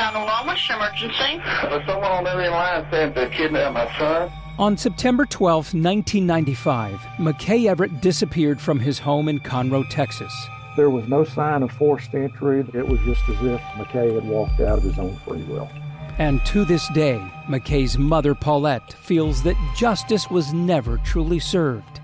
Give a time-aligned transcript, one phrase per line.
[0.00, 1.42] 911, what's your emergency?
[1.44, 4.32] Uh, someone on the other line said they kidnapped my son.
[4.58, 10.32] On September 12, 1995, McKay Everett disappeared from his home in Conroe, Texas.
[10.74, 12.60] There was no sign of forced entry.
[12.72, 15.68] It was just as if McKay had walked out of his own free will.
[16.16, 22.00] And to this day, McKay's mother, Paulette, feels that justice was never truly served.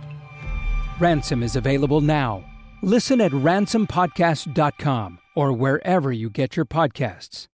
[1.01, 2.45] Ransom is available now.
[2.83, 7.47] Listen at ransompodcast.com or wherever you get your podcasts.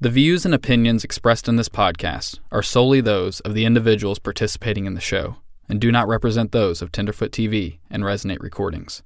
[0.00, 4.86] The views and opinions expressed in this podcast are solely those of the individuals participating
[4.86, 9.02] in the show and do not represent those of Tenderfoot TV and Resonate Recordings.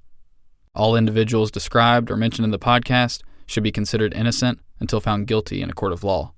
[0.75, 5.63] All individuals described or mentioned in the podcast should be considered innocent until found guilty
[5.63, 6.35] in a court of law.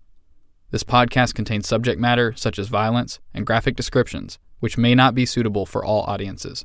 [0.71, 5.27] This podcast contains subject matter such as violence and graphic descriptions, which may not be
[5.27, 6.65] suitable for all audiences.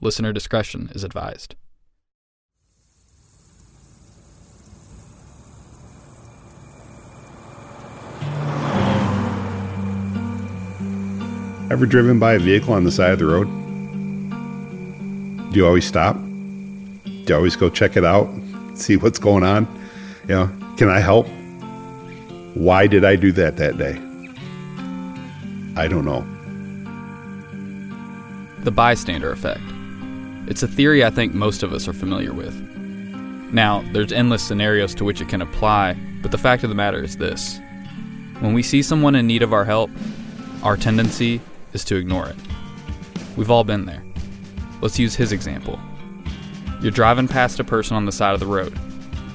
[0.00, 1.56] Listener discretion is advised.
[11.70, 13.44] Ever driven by a vehicle on the side of the road?
[15.52, 16.16] Do you always stop?
[17.04, 18.26] Do you always go check it out?
[18.74, 19.66] See what's going on?
[20.22, 21.28] You know, can I help?
[22.54, 24.00] Why did I do that that day?
[25.76, 26.24] I don't know.
[28.64, 29.60] The bystander effect.
[30.46, 32.54] It's a theory I think most of us are familiar with.
[33.52, 37.04] Now, there's endless scenarios to which it can apply, but the fact of the matter
[37.04, 37.60] is this.
[38.40, 39.90] When we see someone in need of our help,
[40.62, 42.36] our tendency is to ignore it.
[43.36, 44.04] We've all been there.
[44.80, 45.78] Let's use his example.
[46.80, 48.76] You're driving past a person on the side of the road,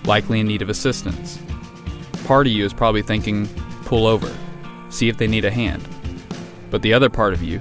[0.06, 1.40] likely in need of assistance.
[2.26, 3.48] Part of you is probably thinking,
[3.86, 4.34] pull over,
[4.90, 5.88] see if they need a hand.
[6.70, 7.60] But the other part of you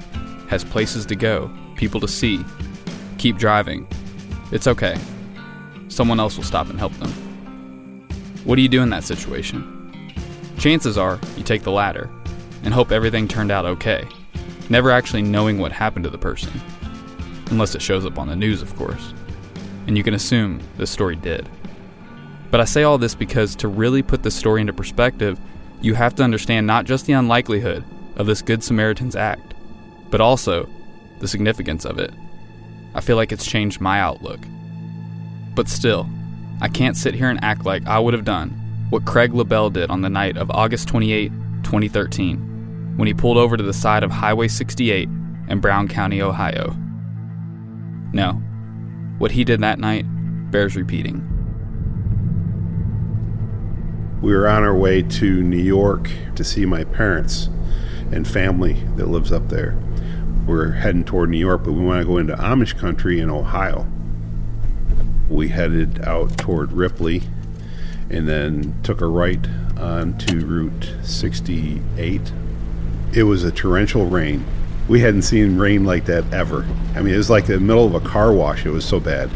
[0.48, 2.44] has places to go, people to see.
[3.18, 3.86] Keep driving.
[4.52, 4.96] It's okay.
[5.88, 7.10] Someone else will stop and help them.
[8.44, 9.68] What do you do in that situation?
[10.58, 12.10] Chances are you take the latter
[12.62, 14.06] and hope everything turned out okay,
[14.70, 16.52] never actually knowing what happened to the person.
[17.50, 19.12] Unless it shows up on the news, of course.
[19.86, 21.48] And you can assume this story did.
[22.50, 25.38] But I say all this because to really put this story into perspective,
[25.80, 27.84] you have to understand not just the unlikelihood
[28.16, 29.54] of this Good Samaritan's act,
[30.10, 30.68] but also
[31.18, 32.12] the significance of it.
[32.94, 34.40] I feel like it's changed my outlook.
[35.54, 36.08] But still,
[36.60, 38.50] I can't sit here and act like I would have done
[38.90, 41.32] what Craig LaBelle did on the night of August 28,
[41.62, 42.51] 2013,
[42.96, 45.08] when he pulled over to the side of Highway 68
[45.48, 46.76] in Brown County, Ohio.
[48.12, 48.32] No,
[49.18, 50.04] what he did that night
[50.50, 51.28] bears repeating.
[54.20, 57.48] We were on our way to New York to see my parents
[58.12, 59.76] and family that lives up there.
[60.46, 63.86] We're heading toward New York, but we want to go into Amish country in Ohio.
[65.28, 67.22] We headed out toward Ripley
[68.10, 69.44] and then took a right
[69.78, 72.32] onto Route 68.
[73.14, 74.44] It was a torrential rain.
[74.88, 76.66] We hadn't seen rain like that ever.
[76.94, 78.64] I mean, it was like the middle of a car wash.
[78.64, 79.30] It was so bad.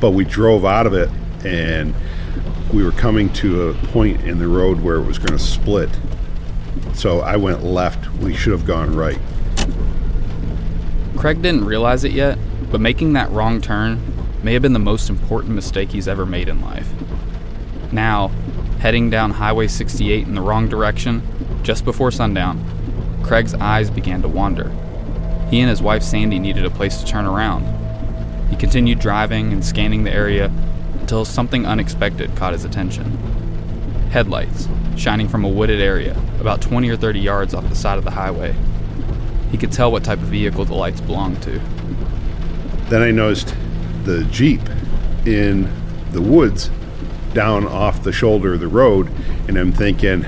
[0.00, 1.10] But we drove out of it
[1.44, 1.94] and
[2.72, 5.90] we were coming to a point in the road where it was going to split.
[6.94, 8.10] So I went left.
[8.14, 9.18] We should have gone right.
[11.16, 12.38] Craig didn't realize it yet,
[12.70, 14.00] but making that wrong turn
[14.42, 16.88] may have been the most important mistake he's ever made in life.
[17.92, 18.28] Now,
[18.80, 21.22] heading down Highway 68 in the wrong direction,
[21.62, 22.62] just before sundown,
[23.24, 24.70] Craig's eyes began to wander.
[25.50, 27.64] He and his wife Sandy needed a place to turn around.
[28.50, 30.52] He continued driving and scanning the area
[31.00, 33.10] until something unexpected caught his attention.
[34.10, 38.04] Headlights, shining from a wooded area about 20 or 30 yards off the side of
[38.04, 38.54] the highway.
[39.50, 41.58] He could tell what type of vehicle the lights belonged to.
[42.90, 43.54] Then I noticed
[44.04, 44.60] the Jeep
[45.24, 45.72] in
[46.10, 46.70] the woods
[47.32, 49.10] down off the shoulder of the road,
[49.48, 50.26] and I'm thinking,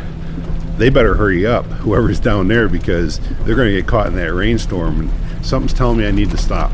[0.79, 4.33] they better hurry up, whoever's down there, because they're going to get caught in that
[4.33, 5.01] rainstorm.
[5.01, 6.71] And something's telling me I need to stop.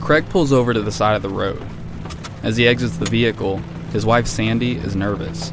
[0.00, 1.62] Craig pulls over to the side of the road.
[2.42, 3.58] As he exits the vehicle,
[3.92, 5.52] his wife Sandy is nervous.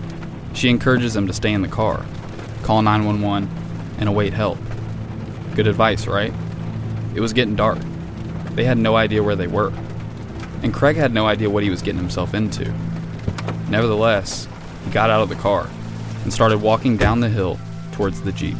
[0.53, 2.03] She encourages him to stay in the car,
[2.63, 3.47] call 911,
[3.99, 4.57] and await help.
[5.55, 6.33] Good advice, right?
[7.13, 7.77] It was getting dark.
[8.55, 9.71] They had no idea where they were.
[10.63, 12.73] And Craig had no idea what he was getting himself into.
[13.69, 14.58] Nevertheless, he
[14.89, 15.69] got out of the car
[16.23, 17.59] and started walking down the hill
[17.91, 18.57] towards the Jeep.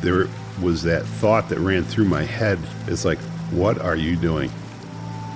[0.00, 0.28] There
[0.60, 2.58] was that thought that ran through my head.
[2.86, 3.18] It's like,
[3.50, 4.50] what are you doing?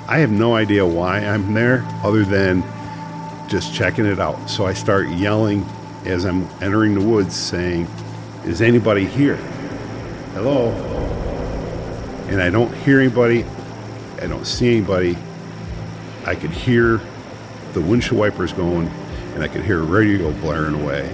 [0.08, 2.62] I have no idea why I'm there other than
[3.48, 4.48] just checking it out.
[4.48, 5.64] So I start yelling
[6.04, 7.86] as I'm entering the woods saying,
[8.44, 9.36] Is anybody here?
[10.34, 10.70] Hello?
[12.28, 13.44] And I don't hear anybody.
[14.20, 15.16] I don't see anybody.
[16.24, 17.00] I could hear
[17.72, 18.90] the windshield wipers going,
[19.34, 21.10] and I could hear a radio blaring away.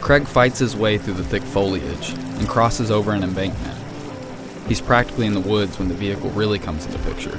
[0.00, 3.78] Craig fights his way through the thick foliage and crosses over an embankment.
[4.66, 7.38] He's practically in the woods when the vehicle really comes into picture.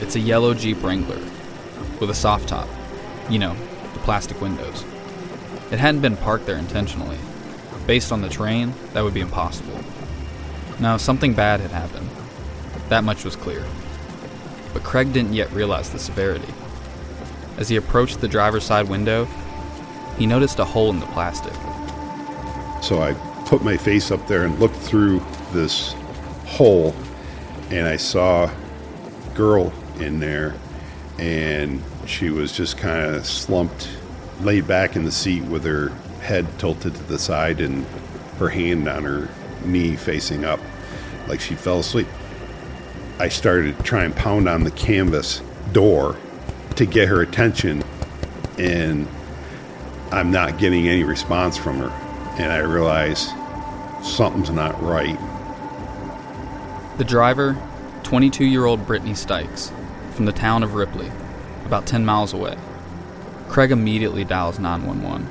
[0.00, 1.20] It's a yellow Jeep Wrangler
[2.00, 2.68] with a soft top,
[3.28, 3.56] you know,
[3.92, 4.84] the plastic windows.
[5.70, 7.18] It hadn't been parked there intentionally.
[7.86, 9.78] Based on the terrain, that would be impossible.
[10.80, 12.08] Now, something bad had happened.
[12.88, 13.64] That much was clear.
[14.72, 16.52] But Craig didn't yet realize the severity.
[17.56, 19.26] As he approached the driver's side window,
[20.18, 21.52] he noticed a hole in the plastic.
[22.82, 23.14] So I
[23.46, 25.22] put my face up there and looked through
[25.52, 25.94] this
[26.46, 26.94] hole,
[27.70, 30.54] and I saw a girl in there,
[31.18, 33.88] and she was just kind of slumped,
[34.40, 35.90] laid back in the seat with her
[36.20, 37.86] head tilted to the side and
[38.38, 39.28] her hand on her
[39.64, 40.60] knee facing up,
[41.28, 42.08] like she fell asleep.
[43.18, 45.40] I started trying to try and pound on the canvas
[45.72, 46.16] door
[46.76, 47.82] to get her attention,
[48.58, 49.08] and
[50.10, 51.90] I'm not getting any response from her.
[52.38, 53.32] And I realize
[54.02, 55.18] something's not right.
[56.98, 57.56] The driver,
[58.02, 59.72] 22 year old Brittany Stykes,
[60.14, 61.10] from the town of Ripley,
[61.64, 62.56] about 10 miles away.
[63.48, 65.28] Craig immediately dials 911.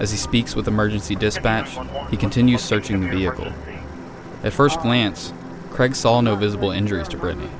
[0.00, 1.76] As he speaks with emergency dispatch,
[2.10, 3.52] he continues searching the vehicle.
[4.44, 5.32] At first glance,
[5.70, 7.50] Craig saw no visible injuries to Brittany.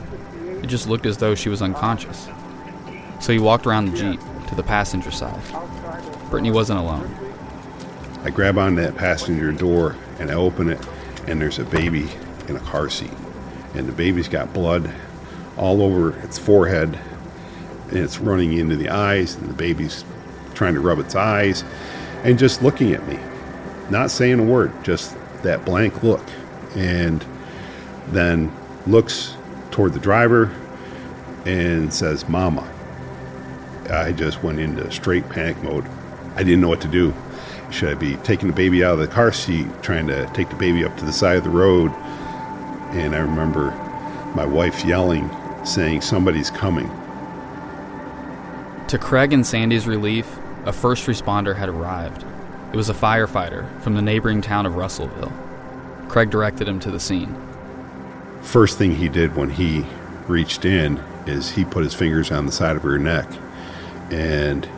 [0.62, 2.28] It just looked as though she was unconscious.
[3.20, 5.40] So he walked around the Jeep to the passenger side.
[6.30, 7.14] Brittany wasn't alone.
[8.24, 10.80] I grab on that passenger door and I open it,
[11.26, 12.08] and there's a baby
[12.48, 13.12] in a car seat.
[13.74, 14.90] And the baby's got blood
[15.56, 16.98] all over its forehead,
[17.88, 20.04] and it's running into the eyes, and the baby's
[20.54, 21.64] trying to rub its eyes
[22.24, 23.18] and just looking at me,
[23.90, 26.24] not saying a word, just that blank look.
[26.74, 27.24] And
[28.08, 28.52] then
[28.86, 29.36] looks
[29.70, 30.54] toward the driver
[31.44, 32.68] and says, Mama.
[33.90, 35.86] I just went into straight panic mode.
[36.36, 37.14] I didn't know what to do.
[37.70, 40.56] Should I be taking the baby out of the car seat, trying to take the
[40.56, 41.90] baby up to the side of the road?
[42.92, 43.70] And I remember
[44.34, 45.30] my wife yelling,
[45.64, 46.88] saying, Somebody's coming.
[48.88, 52.24] To Craig and Sandy's relief, a first responder had arrived.
[52.72, 55.32] It was a firefighter from the neighboring town of Russellville.
[56.08, 57.34] Craig directed him to the scene.
[58.42, 59.84] First thing he did when he
[60.26, 63.28] reached in is he put his fingers on the side of her neck
[64.10, 64.68] and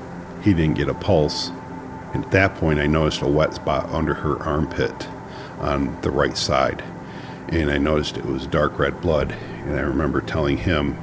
[0.42, 1.50] he didn't get a pulse.
[2.12, 5.08] And at that point, I noticed a wet spot under her armpit
[5.58, 6.82] on the right side.
[7.48, 9.32] And I noticed it was dark red blood.
[9.32, 10.98] And I remember telling him,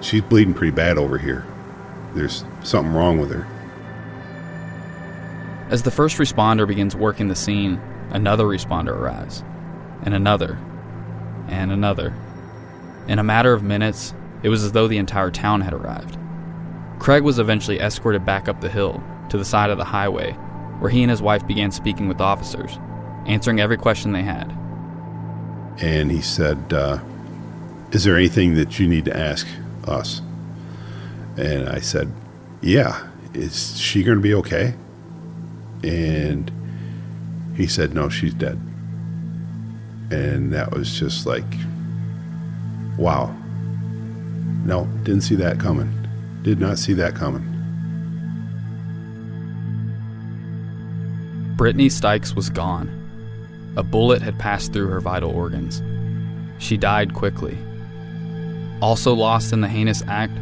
[0.00, 1.44] She's bleeding pretty bad over here.
[2.14, 3.46] There's something wrong with her.
[5.70, 7.80] As the first responder begins working the scene,
[8.10, 9.42] another responder arrives,
[10.02, 10.58] and another,
[11.48, 12.14] and another.
[13.06, 16.17] In a matter of minutes, it was as though the entire town had arrived.
[16.98, 20.32] Craig was eventually escorted back up the hill to the side of the highway,
[20.80, 22.78] where he and his wife began speaking with officers,
[23.26, 24.50] answering every question they had.
[25.80, 26.98] And he said, uh,
[27.92, 29.46] Is there anything that you need to ask
[29.86, 30.20] us?
[31.36, 32.12] And I said,
[32.60, 33.06] Yeah.
[33.34, 34.74] Is she going to be okay?
[35.84, 36.50] And
[37.56, 38.58] he said, No, she's dead.
[40.10, 41.44] And that was just like,
[42.96, 43.34] wow.
[44.64, 45.92] No, didn't see that coming.
[46.42, 47.54] Did not see that coming.
[51.56, 52.94] Brittany Stykes was gone.
[53.76, 55.82] A bullet had passed through her vital organs.
[56.58, 57.58] She died quickly.
[58.80, 60.38] Also lost in the heinous act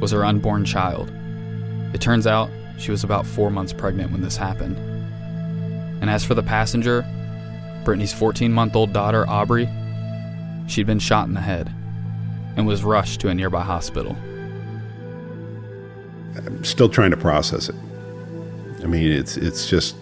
[0.00, 1.10] was her unborn child.
[1.94, 4.76] It turns out she was about four months pregnant when this happened.
[6.02, 7.06] And as for the passenger,
[7.84, 9.68] Brittany's 14 month old daughter, Aubrey,
[10.66, 11.72] she'd been shot in the head
[12.56, 14.14] and was rushed to a nearby hospital.
[16.36, 17.76] I'm still trying to process it.
[18.82, 19.96] I mean, it's it's just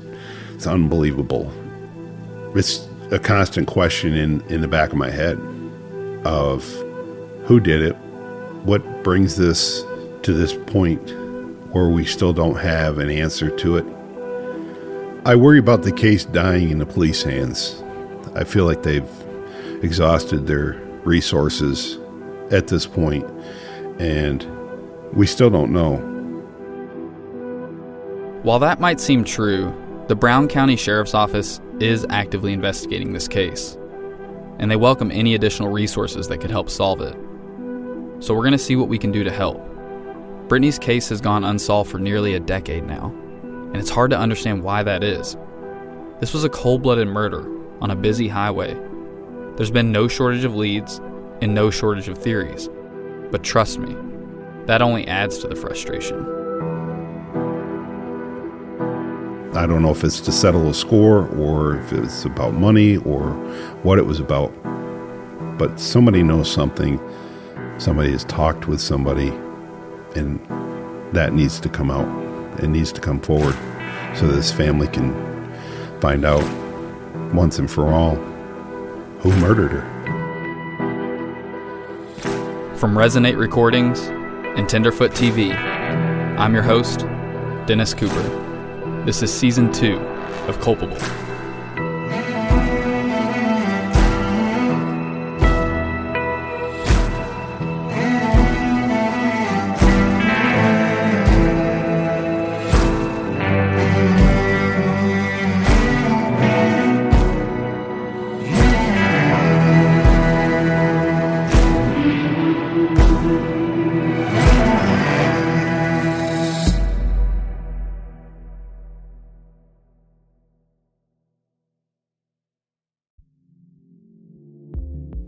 [0.54, 1.52] it's unbelievable.
[2.54, 5.38] It's a constant question in in the back of my head
[6.24, 6.64] of
[7.44, 7.94] who did it,
[8.64, 9.84] what brings this
[10.22, 11.10] to this point
[11.72, 13.86] where we still don't have an answer to it.
[15.24, 17.82] I worry about the case dying in the police hands.
[18.34, 19.08] I feel like they've
[19.82, 20.74] exhausted their
[21.04, 21.98] resources
[22.50, 23.24] at this point,
[24.00, 24.46] and
[25.12, 26.11] we still don't know.
[28.42, 29.72] While that might seem true,
[30.08, 33.78] the Brown County Sheriff's Office is actively investigating this case,
[34.58, 37.14] and they welcome any additional resources that could help solve it.
[38.18, 39.64] So we're going to see what we can do to help.
[40.48, 44.64] Brittany's case has gone unsolved for nearly a decade now, and it's hard to understand
[44.64, 45.36] why that is.
[46.18, 47.48] This was a cold blooded murder
[47.80, 48.74] on a busy highway.
[49.54, 51.00] There's been no shortage of leads
[51.40, 52.68] and no shortage of theories.
[53.30, 53.96] But trust me,
[54.66, 56.41] that only adds to the frustration.
[59.54, 63.32] I don't know if it's to settle a score or if it's about money or
[63.82, 64.50] what it was about.
[65.58, 66.98] But somebody knows something.
[67.76, 69.28] Somebody has talked with somebody,
[70.16, 70.40] and
[71.12, 72.08] that needs to come out.
[72.62, 73.54] It needs to come forward
[74.14, 75.12] so this family can
[76.00, 76.42] find out
[77.34, 78.14] once and for all
[79.20, 79.88] who murdered her.
[82.76, 84.00] From Resonate Recordings
[84.56, 85.54] and Tenderfoot TV,
[86.38, 87.00] I'm your host,
[87.66, 88.41] Dennis Cooper.
[89.04, 89.96] This is season two
[90.46, 90.96] of Culpable.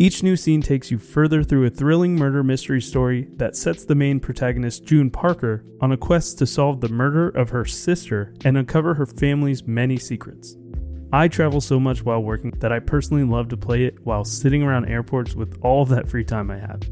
[0.00, 3.96] Each new scene takes you further through a thrilling murder mystery story that sets the
[3.96, 8.56] main protagonist, June Parker, on a quest to solve the murder of her sister and
[8.56, 10.56] uncover her family's many secrets.
[11.12, 14.62] I travel so much while working that I personally love to play it while sitting
[14.62, 16.82] around airports with all of that free time I have.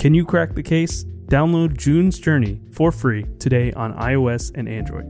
[0.00, 1.04] Can you crack the case?
[1.26, 5.06] Download June's Journey for free today on iOS and Android.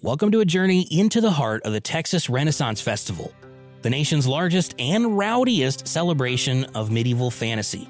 [0.00, 3.32] Welcome to a journey into the heart of the Texas Renaissance Festival
[3.82, 7.88] the nation's largest and rowdiest celebration of medieval fantasy.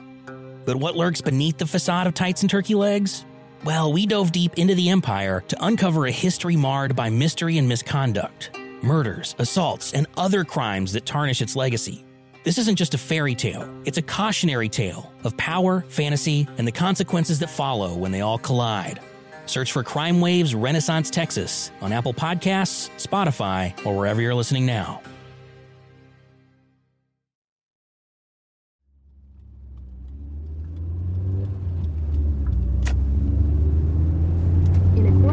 [0.65, 3.25] But what lurks beneath the facade of tights and turkey legs?
[3.65, 7.69] Well, we dove deep into the empire to uncover a history marred by mystery and
[7.69, 8.51] misconduct,
[8.83, 12.05] murders, assaults, and other crimes that tarnish its legacy.
[12.45, 16.73] This isn't just a fairy tale, it's a cautionary tale of power, fantasy, and the
[16.73, 18.99] consequences that follow when they all collide.
[19.47, 25.01] Search for Crime Waves Renaissance Texas on Apple Podcasts, Spotify, or wherever you're listening now.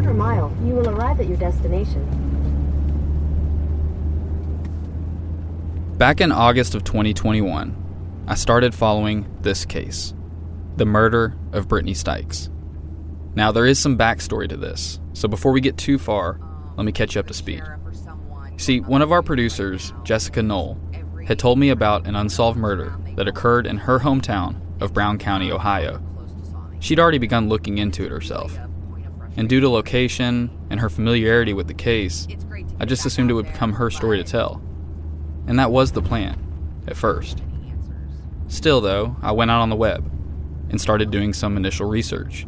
[0.08, 2.06] Mile, you will arrive at your destination.
[5.98, 10.13] Back in August of 2021, I started following this case
[10.77, 12.50] the murder of Brittany Stykes.
[13.36, 16.39] Now, there is some backstory to this, so before we get too far,
[16.77, 17.63] let me catch you up to speed.
[18.58, 20.79] See, one of our producers, Jessica Knoll,
[21.25, 25.51] had told me about an unsolved murder that occurred in her hometown of Brown County,
[25.51, 26.01] Ohio.
[26.79, 28.58] She'd already begun looking into it herself.
[29.39, 32.27] And due to location and her familiarity with the case,
[32.77, 34.62] I just assumed it would become her story to tell.
[35.48, 37.41] And that was the plan, at first.
[38.50, 40.03] Still, though, I went out on the web
[40.69, 42.48] and started doing some initial research.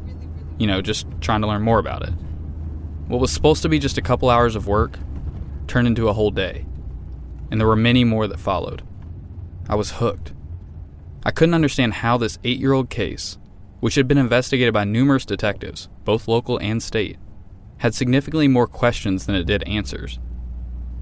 [0.57, 2.11] You know, just trying to learn more about it.
[3.07, 4.99] What was supposed to be just a couple hours of work
[5.67, 6.65] turned into a whole day,
[7.49, 8.81] and there were many more that followed.
[9.69, 10.33] I was hooked.
[11.23, 13.37] I couldn't understand how this eight year old case
[13.81, 17.17] which had been investigated by numerous detectives, both local and state,
[17.79, 20.19] had significantly more questions than it did answers.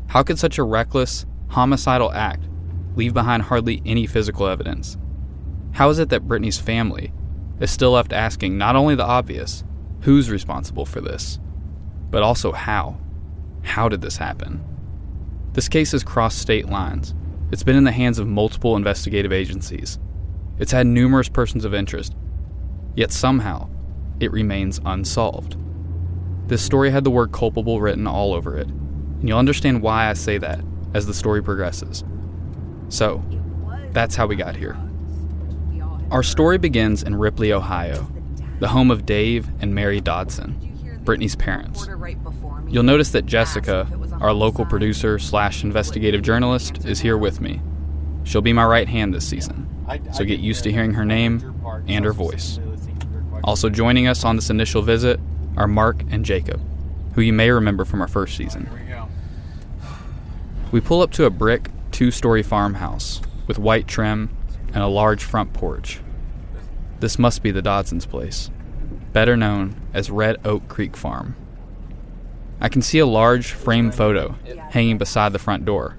[0.08, 2.46] How could such a reckless, homicidal act
[2.96, 4.98] leave behind hardly any physical evidence?
[5.74, 7.12] How is it that Brittany's family
[7.60, 9.64] is still left asking not only the obvious,
[10.02, 11.38] who's responsible for this,
[12.10, 12.98] but also how?
[13.62, 14.64] How did this happen?
[15.52, 17.14] This case has crossed state lines.
[17.52, 20.00] It's been in the hands of multiple investigative agencies.
[20.60, 22.16] It's had numerous persons of interest
[22.96, 23.70] Yet somehow,
[24.20, 25.56] it remains unsolved.
[26.48, 30.14] This story had the word culpable written all over it, and you'll understand why I
[30.14, 30.62] say that
[30.94, 32.04] as the story progresses.
[32.90, 33.24] So,
[33.92, 34.78] that's how we got here.
[36.12, 38.08] Our story begins in Ripley, Ohio,
[38.60, 41.88] the home of Dave and Mary Dodson, Brittany's parents.
[42.68, 43.88] You'll notice that Jessica,
[44.20, 47.62] our local producer slash investigative journalist, is here with me.
[48.24, 49.68] She'll be my right hand this season,
[50.12, 51.56] so get used to hearing her name
[51.88, 52.60] and her voice.
[53.44, 55.20] Also joining us on this initial visit
[55.58, 56.62] are Mark and Jacob,
[57.16, 58.70] who you may remember from our first season.
[60.72, 64.30] We pull up to a brick, two story farmhouse with white trim
[64.74, 66.00] and a large front porch.
[67.00, 68.52] This must be the Dodson's place,
[69.14, 71.36] better known as Red Oak Creek Farm.
[72.62, 74.36] I can see a large framed photo
[74.70, 75.96] hanging beside the front door.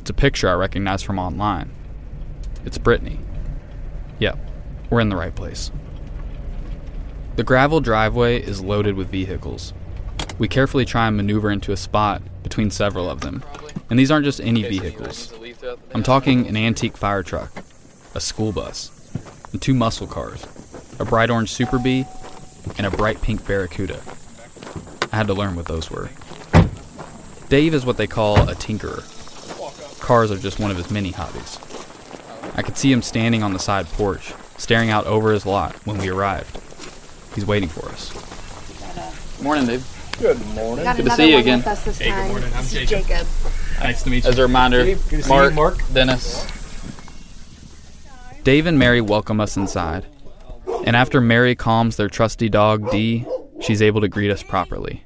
[0.00, 1.72] It's a picture I recognize from online.
[2.64, 3.20] It's Brittany.
[4.18, 4.38] Yep,
[4.88, 5.70] we're in the right place.
[7.40, 9.72] The gravel driveway is loaded with vehicles.
[10.38, 13.42] We carefully try and maneuver into a spot between several of them.
[13.88, 15.32] And these aren't just any vehicles.
[15.94, 17.50] I'm talking an antique fire truck,
[18.14, 18.90] a school bus,
[19.52, 20.46] and two muscle cars,
[20.98, 22.04] a bright orange Super Bee,
[22.76, 24.02] and a bright pink Barracuda.
[25.10, 26.10] I had to learn what those were.
[27.48, 29.00] Dave is what they call a tinkerer.
[29.98, 31.58] Cars are just one of his many hobbies.
[32.54, 35.96] I could see him standing on the side porch, staring out over his lot when
[35.96, 36.60] we arrived.
[37.34, 38.12] He's waiting for us.
[39.42, 39.86] Morning, Dave.
[40.18, 40.84] Good morning.
[40.96, 41.60] Good to see you again.
[41.60, 42.52] Hey, good morning.
[42.54, 43.06] I'm Jacob.
[43.06, 43.26] Jacob.
[43.78, 44.30] Nice to meet you.
[44.30, 44.96] As a reminder,
[45.28, 46.46] Mark, Mark, Dennis.
[48.44, 50.06] Dave and Mary welcome us inside.
[50.84, 53.26] And after Mary calms their trusty dog, Dee,
[53.60, 55.04] she's able to greet us properly.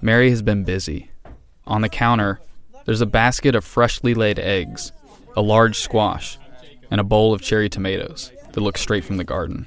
[0.00, 1.10] Mary has been busy.
[1.66, 2.40] On the counter,
[2.84, 4.92] there's a basket of freshly laid eggs,
[5.36, 6.38] a large squash,
[6.90, 9.66] and a bowl of cherry tomatoes that look straight from the garden.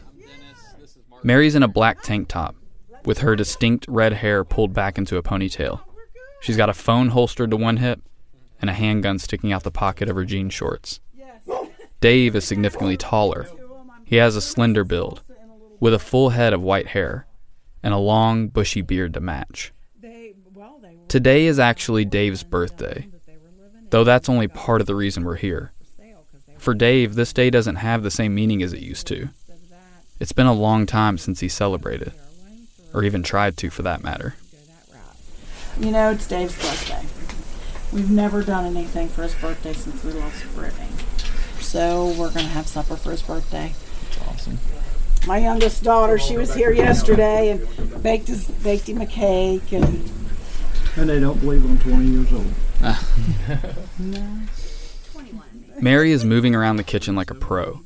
[1.26, 2.56] Mary's in a black tank top,
[3.04, 5.82] with her distinct red hair pulled back into a ponytail.
[6.40, 8.00] She's got a phone holstered to one hip
[8.62, 11.00] and a handgun sticking out the pocket of her jean shorts.
[12.00, 13.48] Dave is significantly taller.
[14.04, 15.24] He has a slender build,
[15.80, 17.26] with a full head of white hair
[17.82, 19.74] and a long, bushy beard to match.
[21.08, 23.08] Today is actually Dave's birthday,
[23.90, 25.72] though that's only part of the reason we're here.
[26.60, 29.30] For Dave, this day doesn't have the same meaning as it used to.
[30.18, 32.14] It's been a long time since he celebrated,
[32.94, 34.36] or even tried to for that matter.
[35.78, 37.06] You know, it's Dave's birthday.
[37.92, 40.88] We've never done anything for his birthday since we lost Brittany.
[41.60, 43.74] So we're going to have supper for his birthday.
[44.04, 44.60] That's awesome.
[45.28, 49.74] My youngest daughter, she was here yesterday and baked, his, baked him a cake.
[49.74, 50.10] And,
[50.96, 52.54] and they don't believe I'm 20 years old.
[52.82, 53.08] Ah.
[54.00, 54.40] no.
[55.82, 57.82] Mary is moving around the kitchen like a pro.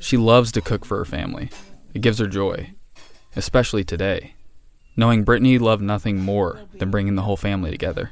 [0.00, 1.50] She loves to cook for her family.
[1.96, 2.74] It gives her joy,
[3.36, 4.34] especially today,
[4.98, 8.10] knowing Brittany loved nothing more than bringing the whole family together.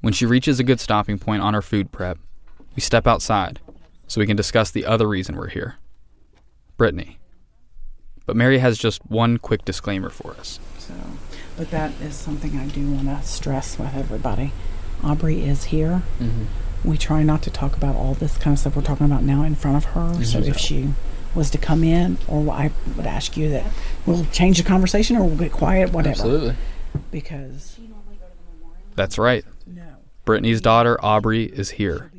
[0.00, 2.16] When she reaches a good stopping point on her food prep,
[2.74, 3.60] we step outside
[4.06, 5.74] so we can discuss the other reason we're here
[6.78, 7.18] Brittany.
[8.24, 10.58] But Mary has just one quick disclaimer for us.
[10.78, 10.94] So,
[11.58, 14.52] but that is something I do want to stress with everybody.
[15.02, 16.02] Aubrey is here.
[16.18, 16.44] Mm-hmm
[16.84, 19.42] we try not to talk about all this kind of stuff we're talking about now
[19.42, 20.00] in front of her.
[20.00, 20.22] Mm-hmm.
[20.22, 20.92] So if she
[21.34, 23.64] was to come in, or I would ask you that
[24.06, 26.12] we'll change the conversation or we'll get quiet, whatever.
[26.12, 26.56] Absolutely.
[27.10, 27.78] Because.
[28.94, 29.44] That's right.
[30.24, 32.10] Brittany's daughter, Aubrey, is here.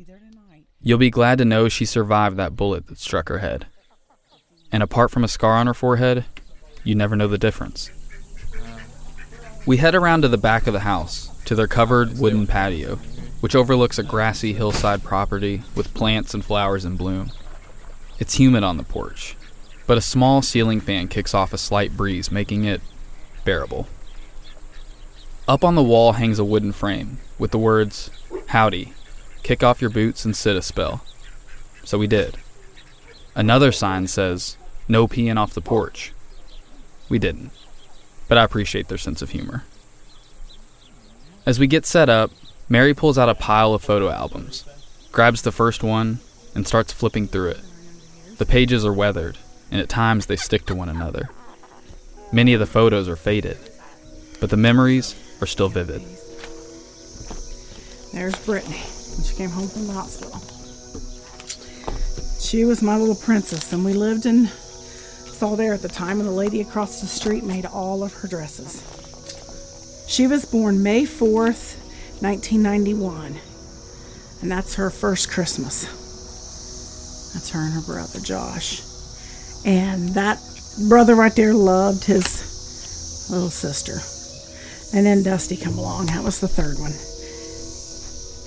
[0.80, 3.66] You'll be glad to know she survived that bullet that struck her head.
[4.70, 6.24] And apart from a scar on her forehead,
[6.84, 7.90] you never know the difference.
[9.66, 12.96] We head around to the back of the house, to their covered wooden patio,
[13.40, 17.32] which overlooks a grassy hillside property with plants and flowers in bloom.
[18.18, 19.36] It's humid on the porch,
[19.86, 22.80] but a small ceiling fan kicks off a slight breeze, making it
[23.44, 23.86] bearable.
[25.46, 28.10] Up on the wall hangs a wooden frame with the words,
[28.48, 28.94] Howdy,
[29.42, 31.04] kick off your boots and sit a spell.
[31.84, 32.36] So we did.
[33.34, 34.56] Another sign says,
[34.88, 36.12] No peeing off the porch.
[37.08, 37.50] We didn't,
[38.28, 39.64] but I appreciate their sense of humor.
[41.44, 42.32] As we get set up,
[42.68, 44.64] Mary pulls out a pile of photo albums,
[45.12, 46.18] grabs the first one,
[46.54, 47.60] and starts flipping through it.
[48.38, 49.38] The pages are weathered,
[49.70, 51.30] and at times they stick to one another.
[52.32, 53.56] Many of the photos are faded,
[54.40, 56.02] but the memories are still vivid.
[58.12, 60.38] There's Brittany when she came home from the hospital.
[62.40, 66.32] She was my little princess, and we lived in Saltaire at the time, and the
[66.32, 68.82] lady across the street made all of her dresses.
[70.08, 71.76] She was born May 4th,
[72.22, 73.36] 1991.
[74.42, 76.05] And that's her first Christmas.
[77.36, 78.80] That's her and her brother Josh.
[79.66, 80.40] And that
[80.88, 84.00] brother right there loved his little sister.
[84.96, 86.06] And then Dusty come along.
[86.06, 86.92] That was the third one.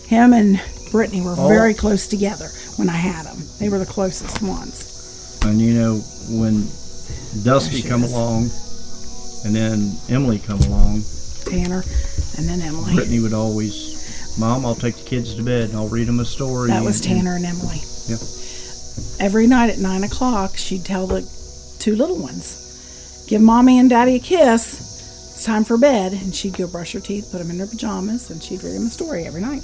[0.07, 1.47] Him and Brittany were oh.
[1.47, 2.47] very close together
[2.77, 3.37] when I had them.
[3.59, 5.39] They were the closest ones.
[5.45, 5.97] And you know,
[6.29, 6.65] when
[7.43, 8.11] Dusty come is.
[8.11, 8.49] along
[9.45, 11.03] and then Emily come along,
[11.45, 11.83] Tanner,
[12.39, 12.95] and then Emily.
[12.95, 16.25] Brittany would always, Mom, I'll take the kids to bed and I'll read them a
[16.25, 16.69] story.
[16.69, 17.83] That was and- Tanner and Emily.
[18.07, 18.17] Yeah.
[19.19, 21.21] Every night at nine o'clock, she'd tell the
[21.79, 25.33] two little ones, "Give mommy and daddy a kiss.
[25.33, 28.29] It's time for bed." And she'd go brush her teeth, put them in their pajamas,
[28.29, 29.63] and she'd read them a story every night.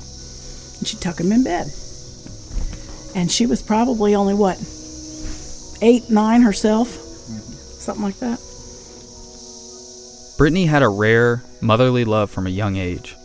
[0.79, 1.71] And she'd tuck them in bed.
[3.15, 4.57] And she was probably only what
[5.81, 7.79] eight, nine herself, mm-hmm.
[7.79, 8.39] something like that.
[10.37, 13.15] Brittany had a rare, motherly love from a young age.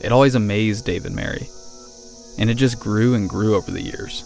[0.00, 1.48] It always amazed David Mary.
[2.38, 4.24] And it just grew and grew over the years.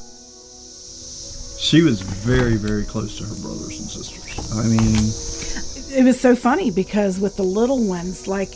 [1.59, 4.53] She was very, very close to her brothers and sisters.
[4.53, 8.55] I mean, it was so funny because with the little ones, like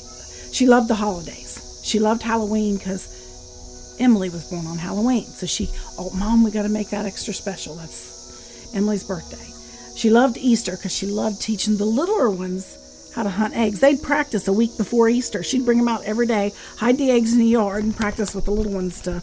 [0.52, 1.80] she loved the holidays.
[1.82, 5.24] She loved Halloween because Emily was born on Halloween.
[5.24, 7.74] So she, oh, mom, we got to make that extra special.
[7.74, 9.48] That's Emily's birthday.
[9.96, 13.80] She loved Easter because she loved teaching the littler ones how to hunt eggs.
[13.80, 15.42] They'd practice a week before Easter.
[15.42, 18.46] She'd bring them out every day, hide the eggs in the yard, and practice with
[18.46, 19.22] the little ones to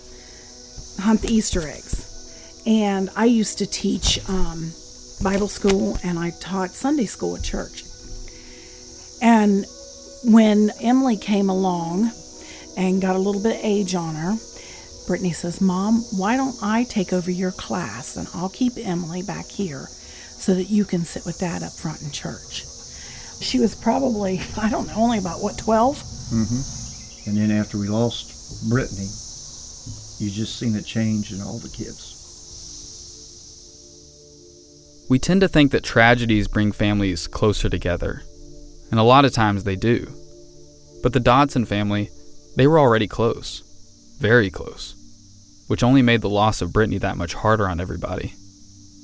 [1.01, 1.98] hunt the Easter eggs.
[2.69, 4.71] And I used to teach um,
[5.23, 7.83] Bible school and I taught Sunday school at church.
[9.23, 9.65] And
[10.23, 12.11] when Emily came along
[12.77, 14.37] and got a little bit of age on her,
[15.07, 19.47] Brittany says, Mom, why don't I take over your class and I'll keep Emily back
[19.47, 22.65] here so that you can sit with Dad up front in church.
[23.41, 26.01] She was probably, I don't know, only about what, 12?
[26.29, 26.61] hmm
[27.25, 29.05] and then after we lost Brittany,
[30.17, 32.18] you just seen a change in all the kids.
[35.09, 38.21] We tend to think that tragedies bring families closer together,
[38.91, 40.07] and a lot of times they do.
[41.01, 42.11] But the Dodson family,
[42.55, 43.63] they were already close,
[44.19, 44.93] very close,
[45.67, 48.35] which only made the loss of Brittany that much harder on everybody,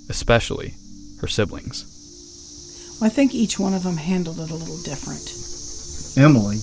[0.07, 0.75] especially
[1.21, 2.97] her siblings.
[3.01, 5.25] Well, I think each one of them handled it a little different.
[6.17, 6.57] Emily,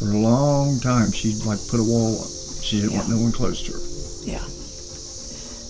[0.00, 2.28] for a long time, she'd like put a wall up.
[2.60, 3.78] She didn't want no one close to her.
[4.26, 4.59] Yeah.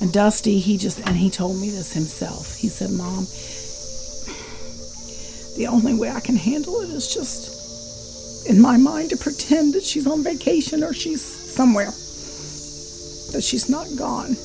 [0.00, 2.56] And Dusty, he just, and he told me this himself.
[2.56, 3.26] He said, Mom,
[5.56, 9.84] the only way I can handle it is just in my mind to pretend that
[9.84, 11.90] she's on vacation or she's somewhere,
[13.32, 14.36] that she's not gone.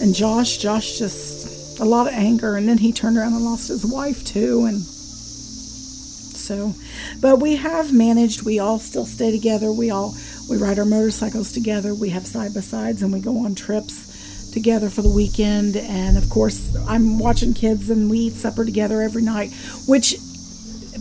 [0.00, 2.56] And Josh, Josh just, a lot of anger.
[2.56, 4.66] And then he turned around and lost his wife too.
[4.66, 6.74] And so,
[7.20, 9.72] but we have managed, we all still stay together.
[9.72, 10.14] We all,
[10.50, 11.94] we ride our motorcycles together.
[11.94, 15.76] We have side by sides and we go on trips together for the weekend.
[15.76, 19.52] And of course, I'm watching kids and we eat supper together every night,
[19.86, 20.16] which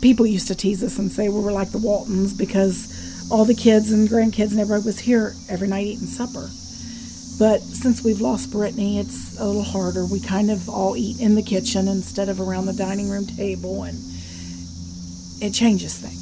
[0.01, 3.55] people used to tease us and say we were like the Waltons because all the
[3.55, 6.47] kids and grandkids and everybody was here every night eating supper.
[7.39, 10.05] But since we've lost Brittany, it's a little harder.
[10.05, 13.83] We kind of all eat in the kitchen instead of around the dining room table,
[13.83, 13.97] and
[15.41, 16.18] it changes things.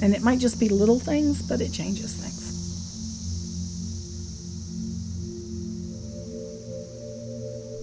[0.00, 2.38] And it might just be little things, but it changes things.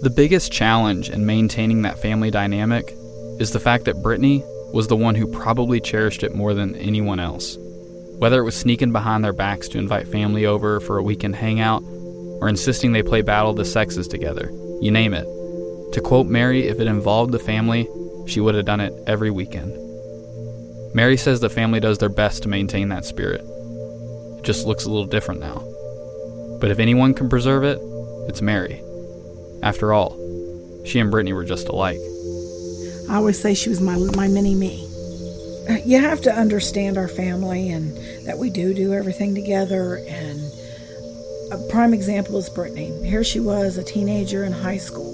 [0.01, 2.95] The biggest challenge in maintaining that family dynamic
[3.39, 7.19] is the fact that Brittany was the one who probably cherished it more than anyone
[7.19, 7.57] else.
[8.19, 11.83] Whether it was sneaking behind their backs to invite family over for a weekend hangout,
[12.39, 15.25] or insisting they play Battle of the Sexes together, you name it.
[15.93, 17.87] To quote Mary, if it involved the family,
[18.27, 19.84] she would have done it every weekend.
[20.95, 23.41] Mary says the family does their best to maintain that spirit.
[23.41, 25.61] It just looks a little different now.
[26.61, 27.79] But if anyone can preserve it,
[28.29, 28.81] it's Mary.
[29.61, 30.15] After all,
[30.85, 31.99] she and Brittany were just alike.
[33.09, 34.87] I always say she was my my mini me.
[35.83, 39.97] You have to understand our family and that we do do everything together.
[40.07, 40.39] And
[41.51, 42.93] a prime example is Brittany.
[43.05, 45.13] Here she was, a teenager in high school,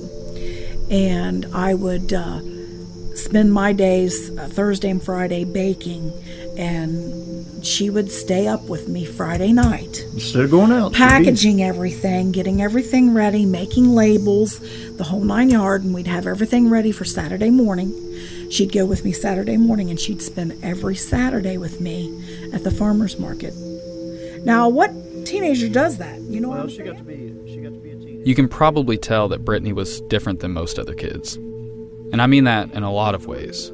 [0.92, 2.42] and I would uh,
[3.16, 6.12] spend my days uh, Thursday and Friday baking,
[6.58, 12.32] and she would stay up with me Friday night Instead of going out, packaging everything,
[12.32, 14.60] getting everything ready, making labels,
[14.98, 17.94] the whole nine yard, and we'd have everything ready for Saturday morning.
[18.50, 22.12] She'd go with me Saturday morning and she'd spend every Saturday with me
[22.54, 23.54] at the farmer's market.
[24.44, 24.92] Now, what
[25.26, 26.20] teenager does that?
[26.22, 28.28] You know what Well, I'm she got to be she got to be a teenager.
[28.28, 31.38] You can probably tell that Brittany was different than most other kids.
[32.12, 33.72] And I mean that in a lot of ways,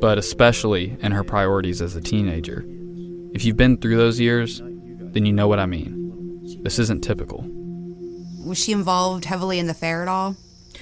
[0.00, 2.64] but especially in her priorities as a teenager.
[3.32, 6.62] If you've been through those years, then you know what I mean.
[6.62, 7.44] This isn't typical.
[8.44, 10.36] Was she involved heavily in the fair at all?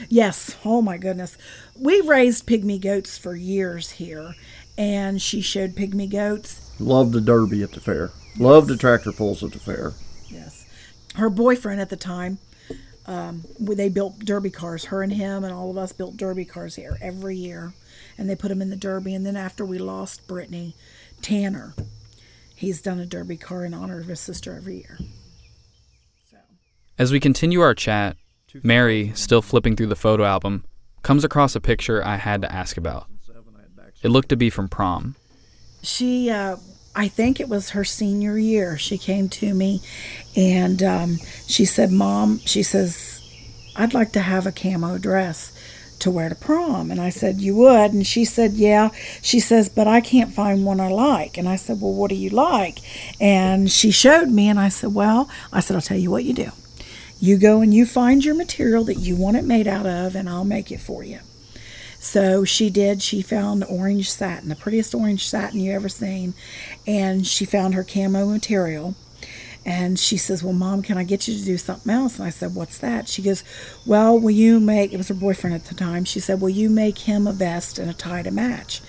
[0.08, 0.56] Yes.
[0.64, 1.36] Oh my goodness.
[1.78, 4.34] We raised pygmy goats for years here,
[4.76, 6.60] and she showed pygmy goats.
[6.80, 8.10] Loved the derby at the fair.
[8.38, 9.92] Loved the tractor pulls at the fair.
[10.28, 10.66] Yes.
[11.14, 12.38] Her boyfriend at the time
[13.06, 14.86] Um, they built derby cars.
[14.86, 17.72] Her and him and all of us built derby cars here every year,
[18.18, 19.14] and they put them in the derby.
[19.14, 20.74] And then after we lost Brittany,
[21.22, 21.74] Tanner,
[22.54, 24.98] he's done a derby car in honor of his sister every year.
[26.98, 28.16] As we continue our chat,
[28.62, 30.64] Mary, still flipping through the photo album,
[31.02, 33.06] comes across a picture I had to ask about.
[34.02, 35.14] It looked to be from prom.
[35.82, 36.56] She, uh,
[36.96, 38.78] I think it was her senior year.
[38.78, 39.82] She came to me
[40.34, 43.22] and um, she said, Mom, she says,
[43.76, 45.52] I'd like to have a camo dress
[45.98, 46.90] to wear to prom.
[46.90, 47.92] And I said, You would?
[47.92, 48.90] And she said, Yeah.
[49.20, 51.36] She says, But I can't find one I like.
[51.36, 52.78] And I said, Well, what do you like?
[53.20, 56.32] And she showed me, and I said, Well, I said, I'll tell you what you
[56.32, 56.50] do.
[57.20, 60.28] You go and you find your material that you want it made out of, and
[60.28, 61.20] I'll make it for you.
[62.06, 63.02] So she did.
[63.02, 66.34] She found orange satin, the prettiest orange satin you ever seen,
[66.86, 68.94] and she found her camo material.
[69.64, 72.16] And she says, Well, mom, can I get you to do something else?
[72.16, 73.08] And I said, What's that?
[73.08, 73.42] She goes,
[73.84, 76.70] Well, will you make, it was her boyfriend at the time, she said, Will you
[76.70, 78.80] make him a vest and a tie to match?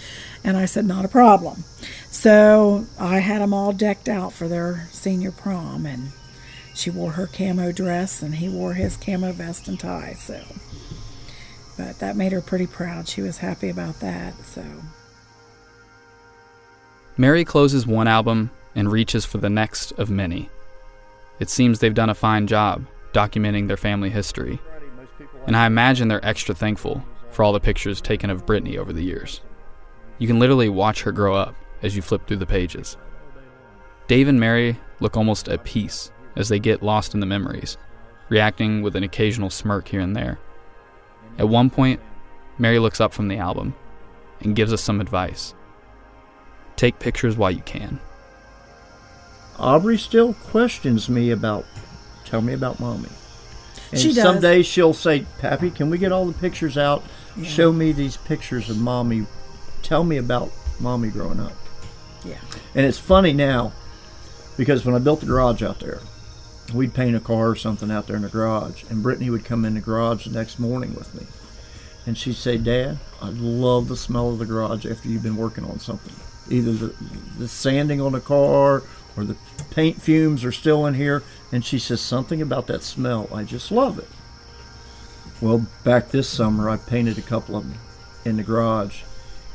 [0.43, 1.63] And I said, Not a problem.
[2.12, 6.12] So I had them all decked out for their senior prom, and
[6.75, 10.13] she wore her camo dress, and he wore his camo vest and tie.
[10.19, 10.43] So,
[11.78, 13.08] but that made her pretty proud.
[13.08, 14.34] She was happy about that.
[14.44, 14.63] So,
[17.16, 20.50] Mary closes one album and reaches for the next of many.
[21.40, 24.60] It seems they've done a fine job documenting their family history,
[25.46, 29.04] and I imagine they're extra thankful for all the pictures taken of Brittany over the
[29.04, 29.42] years.
[30.18, 32.98] You can literally watch her grow up as you flip through the pages.
[34.08, 37.78] Dave and Mary look almost at peace as they get lost in the memories,
[38.30, 40.40] reacting with an occasional smirk here and there.
[41.38, 42.00] At one point,
[42.58, 43.76] Mary looks up from the album
[44.41, 45.54] and gives us some advice.
[46.76, 48.00] Take pictures while you can.
[49.60, 51.65] Aubrey still questions me about,
[52.26, 53.10] tell me about mommy.
[53.91, 54.41] And She some does.
[54.41, 57.04] days she'll say, Pappy, can we get all the pictures out?
[57.36, 57.45] Yeah.
[57.45, 59.26] Show me these pictures of mommy.
[59.82, 61.54] Tell me about mommy growing up.
[62.26, 62.38] yeah.
[62.76, 63.71] And it's funny now
[64.58, 66.00] because when I built the garage out there,
[66.73, 69.65] we'd paint a car or something out there in the garage, and Brittany would come
[69.65, 71.25] in the garage the next morning with me.
[72.06, 75.65] And she'd say, Dad, I love the smell of the garage after you've been working
[75.65, 76.13] on something.
[76.49, 76.95] Either the,
[77.38, 78.84] the sanding on the car
[79.17, 79.36] or the
[79.71, 81.23] paint fumes are still in here.
[81.51, 84.08] And she says, Something about that smell, I just love it.
[85.41, 87.80] Well, back this summer, I painted a couple of them
[88.23, 89.03] in the garage.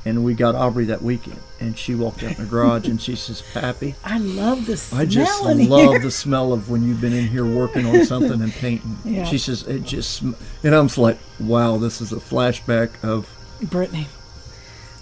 [0.05, 3.15] And we got Aubrey that weekend, and she walked out in the garage and she
[3.15, 6.01] says, "Pappy, I love the smell I just in love here.
[6.01, 9.25] the smell of when you've been in here working on something and painting." Yeah.
[9.25, 10.33] She says, "It just," sm-"
[10.65, 13.29] and I'm like, "Wow, this is a flashback of."
[13.63, 14.09] Brittany.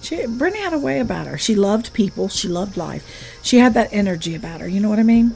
[0.03, 1.39] She Brittany had a way about her.
[1.39, 2.29] She loved people.
[2.29, 3.07] She loved life.
[3.43, 4.69] She had that energy about her.
[4.69, 5.35] You know what I mean?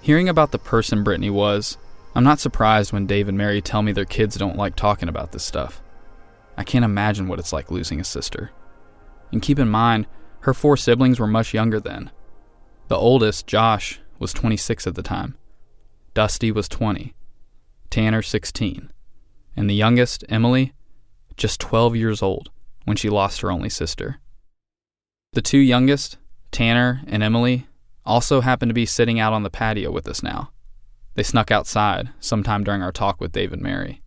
[0.00, 1.76] Hearing about the person Brittany was,
[2.14, 5.32] I'm not surprised when Dave and Mary tell me their kids don't like talking about
[5.32, 5.82] this stuff.
[6.56, 8.50] I can't imagine what it's like losing a sister.
[9.32, 10.06] And keep in mind,
[10.40, 12.10] her four siblings were much younger then.
[12.88, 15.36] The oldest, Josh, was 26 at the time.
[16.14, 17.14] Dusty was 20.
[17.90, 18.90] Tanner, 16.
[19.56, 20.72] And the youngest, Emily,
[21.36, 22.50] just 12 years old
[22.84, 24.18] when she lost her only sister.
[25.32, 26.16] The two youngest,
[26.52, 27.66] Tanner and Emily,
[28.04, 30.50] also happen to be sitting out on the patio with us now.
[31.14, 34.02] They snuck outside sometime during our talk with Dave and Mary.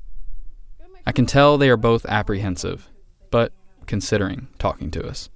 [1.05, 2.89] I can tell they are both apprehensive,
[3.31, 3.51] but
[3.85, 5.29] considering talking to us.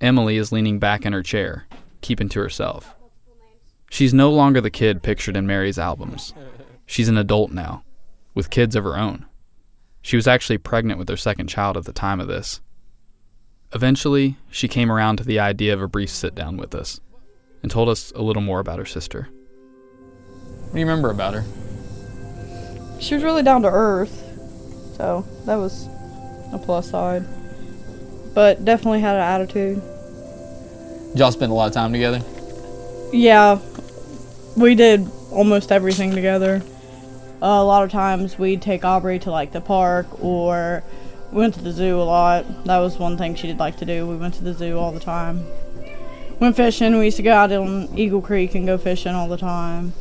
[0.00, 1.66] Emily is leaning back in her chair,
[2.00, 2.94] keeping to herself.
[3.90, 6.32] She's no longer the kid pictured in Mary's albums.
[6.86, 7.84] She's an adult now,
[8.34, 9.26] with kids of her own.
[10.02, 12.60] She was actually pregnant with her second child at the time of this.
[13.72, 17.00] Eventually, she came around to the idea of a brief sit down with us
[17.62, 19.28] and told us a little more about her sister.
[20.64, 21.44] What do you remember about her?
[23.00, 24.29] She was really down to earth,
[25.00, 25.88] so that was
[26.52, 27.24] a plus side.
[28.34, 29.82] But definitely had an attitude.
[31.14, 32.20] Y'all spend a lot of time together?
[33.10, 33.58] Yeah,
[34.56, 36.62] we did almost everything together.
[37.42, 40.84] Uh, a lot of times we'd take Aubrey to like the park or
[41.32, 42.66] we went to the zoo a lot.
[42.66, 44.06] That was one thing she did like to do.
[44.06, 45.46] We went to the zoo all the time.
[46.40, 46.98] Went fishing.
[46.98, 49.94] We used to go out on Eagle Creek and go fishing all the time.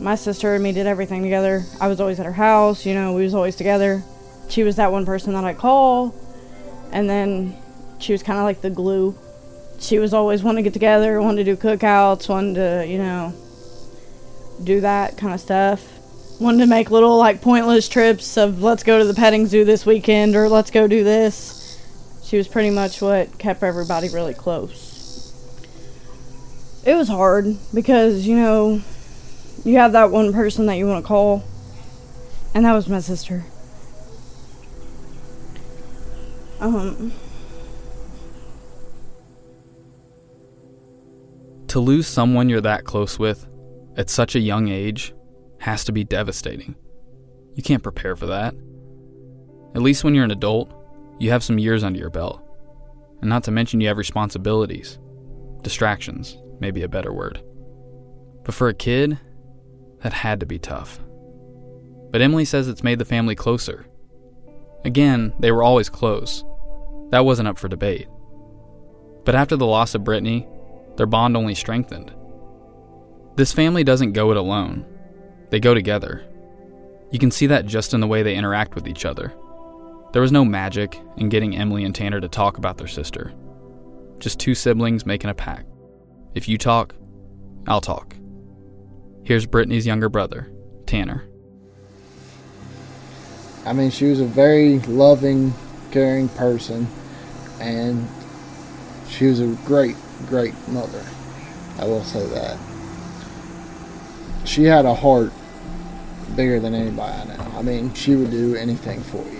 [0.00, 1.62] My sister and me did everything together.
[1.78, 4.02] I was always at her house, you know, we was always together.
[4.48, 6.14] She was that one person that I call,
[6.90, 7.54] and then
[7.98, 9.14] she was kind of like the glue.
[9.78, 13.34] She was always wanting to get together, wanting to do cookouts, wanting to, you know,
[14.64, 15.86] do that kind of stuff.
[16.40, 19.84] Wanted to make little like pointless trips of let's go to the petting zoo this
[19.84, 21.78] weekend or let's go do this.
[22.24, 24.88] She was pretty much what kept everybody really close.
[26.86, 28.80] It was hard because, you know,
[29.64, 31.44] you have that one person that you want to call,
[32.54, 33.44] and that was my sister.
[36.60, 37.12] Um,
[41.70, 43.46] To lose someone you're that close with
[43.96, 45.14] at such a young age
[45.58, 46.74] has to be devastating.
[47.54, 48.56] You can't prepare for that.
[49.76, 50.74] At least when you're an adult,
[51.20, 52.42] you have some years under your belt.
[53.20, 54.98] And not to mention, you have responsibilities.
[55.62, 57.40] Distractions, maybe a better word.
[58.42, 59.16] But for a kid,
[60.02, 61.00] that had to be tough.
[62.10, 63.86] But Emily says it's made the family closer.
[64.84, 66.44] Again, they were always close.
[67.10, 68.08] That wasn't up for debate.
[69.24, 70.48] But after the loss of Brittany,
[70.96, 72.12] their bond only strengthened.
[73.36, 74.84] This family doesn't go it alone,
[75.50, 76.24] they go together.
[77.10, 79.34] You can see that just in the way they interact with each other.
[80.12, 83.32] There was no magic in getting Emily and Tanner to talk about their sister.
[84.18, 85.68] Just two siblings making a pact.
[86.34, 86.94] If you talk,
[87.66, 88.14] I'll talk.
[89.30, 90.50] Here's Brittany's younger brother,
[90.86, 91.22] Tanner.
[93.64, 95.54] I mean, she was a very loving,
[95.92, 96.88] caring person,
[97.60, 98.08] and
[99.08, 99.94] she was a great,
[100.26, 101.06] great mother.
[101.78, 102.58] I will say that.
[104.44, 105.30] She had a heart
[106.34, 107.52] bigger than anybody I know.
[107.56, 109.38] I mean, she would do anything for you.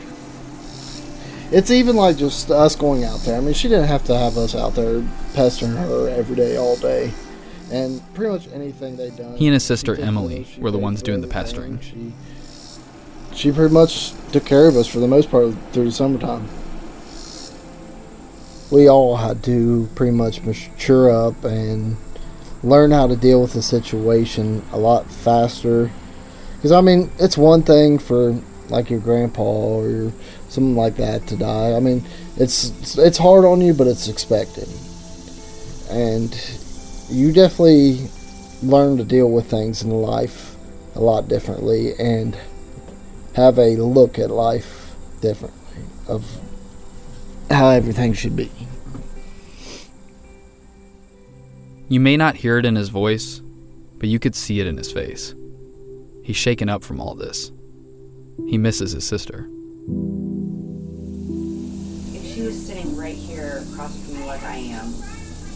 [1.50, 3.37] It's even like just us going out there.
[3.37, 5.03] I mean, she didn't have to have us out there
[5.35, 7.12] pestering her every day, all day.
[7.70, 9.37] And pretty much anything they done.
[9.37, 11.78] He and his sister Emily were the ones doing the pestering.
[11.80, 12.12] She,
[13.33, 16.48] she pretty much took care of us for the most part through the summertime.
[18.70, 21.96] We all had to pretty much mature up and
[22.62, 25.90] learn how to deal with the situation a lot faster.
[26.56, 30.12] Because, I mean, it's one thing for like your grandpa or your,
[30.48, 31.74] something like that to die.
[31.74, 32.04] I mean,
[32.37, 34.68] it's it's hard on you, but it's expected.
[35.90, 36.33] And
[37.11, 38.09] you definitely
[38.62, 40.55] learn to deal with things in life
[40.94, 42.38] a lot differently and
[43.35, 45.59] have a look at life differently
[46.09, 46.25] of
[47.51, 48.51] how everything should be.
[51.88, 53.40] You may not hear it in his voice,
[53.99, 55.35] but you could see it in his face.
[56.23, 57.51] He's shaken up from all this.
[58.46, 59.49] He misses his sister.
[62.14, 64.87] If she was sitting right here across from me like I am,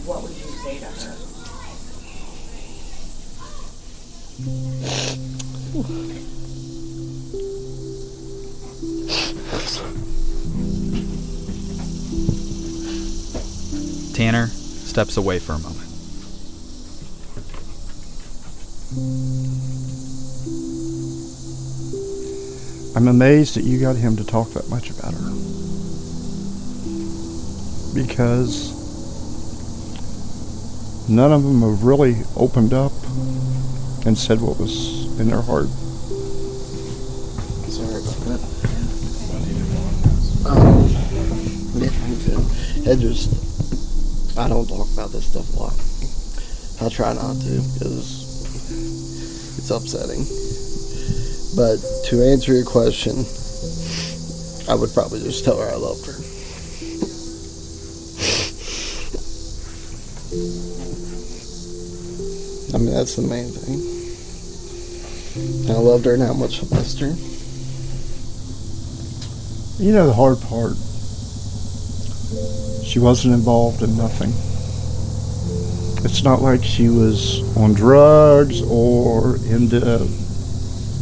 [0.05, 1.15] what would you say to her?
[14.13, 15.87] Tanner steps away for a moment.
[22.97, 25.31] I'm amazed that you got him to talk that much about her.
[27.93, 28.73] Because
[31.07, 32.91] none of them have really opened up
[34.05, 35.67] and said what was in their heart.
[37.69, 38.41] Sorry about that.
[40.45, 40.89] Um,
[41.81, 41.89] yeah,
[42.23, 42.41] good.
[42.87, 45.73] It just, I don't talk about this stuff a lot.
[46.81, 50.25] I try not to because it's upsetting.
[51.55, 51.77] But
[52.09, 53.25] to answer your question,
[54.69, 56.13] I would probably just tell her I loved her.
[62.75, 63.94] I mean, that's the main thing.
[65.35, 67.13] I loved her how much I missed her.
[69.83, 70.77] You know the hard part.
[72.85, 74.29] She wasn't involved in nothing.
[76.05, 80.07] It's not like she was on drugs or into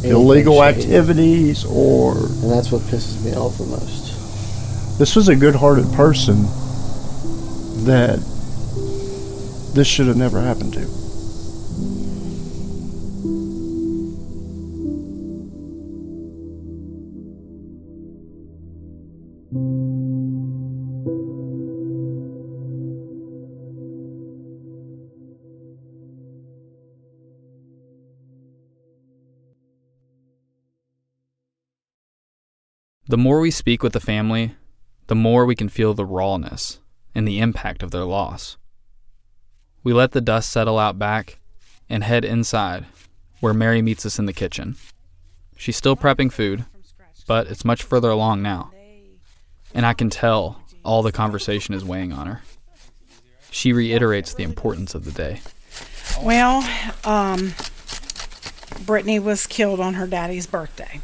[0.02, 0.80] illegal shady.
[0.80, 2.16] activities or.
[2.16, 4.98] And that's what pisses me off the most.
[4.98, 6.42] This was a good hearted person
[7.84, 8.18] that
[9.74, 11.03] this should have never happened to.
[33.14, 34.56] The more we speak with the family,
[35.06, 36.80] the more we can feel the rawness
[37.14, 38.56] and the impact of their loss.
[39.84, 41.38] We let the dust settle out back
[41.88, 42.86] and head inside,
[43.38, 44.74] where Mary meets us in the kitchen.
[45.56, 46.64] She's still prepping food,
[47.28, 48.72] but it's much further along now.
[49.72, 52.42] And I can tell all the conversation is weighing on her.
[53.48, 55.40] She reiterates the importance of the day.
[56.20, 56.68] Well,
[57.04, 57.54] um,
[58.84, 61.00] Brittany was killed on her daddy's birthday.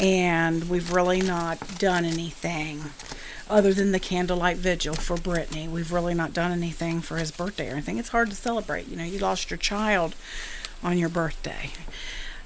[0.00, 2.84] And we've really not done anything
[3.50, 5.68] other than the candlelight vigil for Brittany.
[5.68, 7.98] We've really not done anything for his birthday or anything.
[7.98, 8.88] It's hard to celebrate.
[8.88, 10.14] You know, you lost your child
[10.82, 11.70] on your birthday.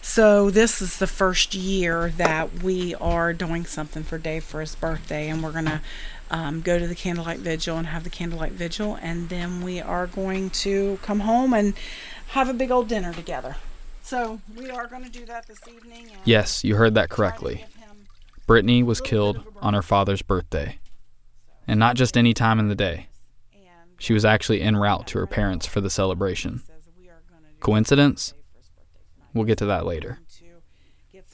[0.02, 4.74] So this is the first year that we are doing something for Dave for his
[4.74, 5.80] birthday, and we're gonna
[6.30, 10.07] um, go to the candlelight vigil and have the candlelight vigil, and then we are
[10.07, 11.74] going to come home and
[12.28, 13.57] have a big old dinner together.
[14.05, 16.09] So we are going to do that this evening.
[16.12, 17.64] and- Yes, you heard that correctly.
[18.46, 20.78] Brittany was killed on her father's birthday.
[21.66, 23.09] And not just any time in the day.
[23.98, 26.62] She was actually en route to her parents for the celebration.
[27.61, 28.34] Coincidence?
[29.32, 30.18] We'll get to that later.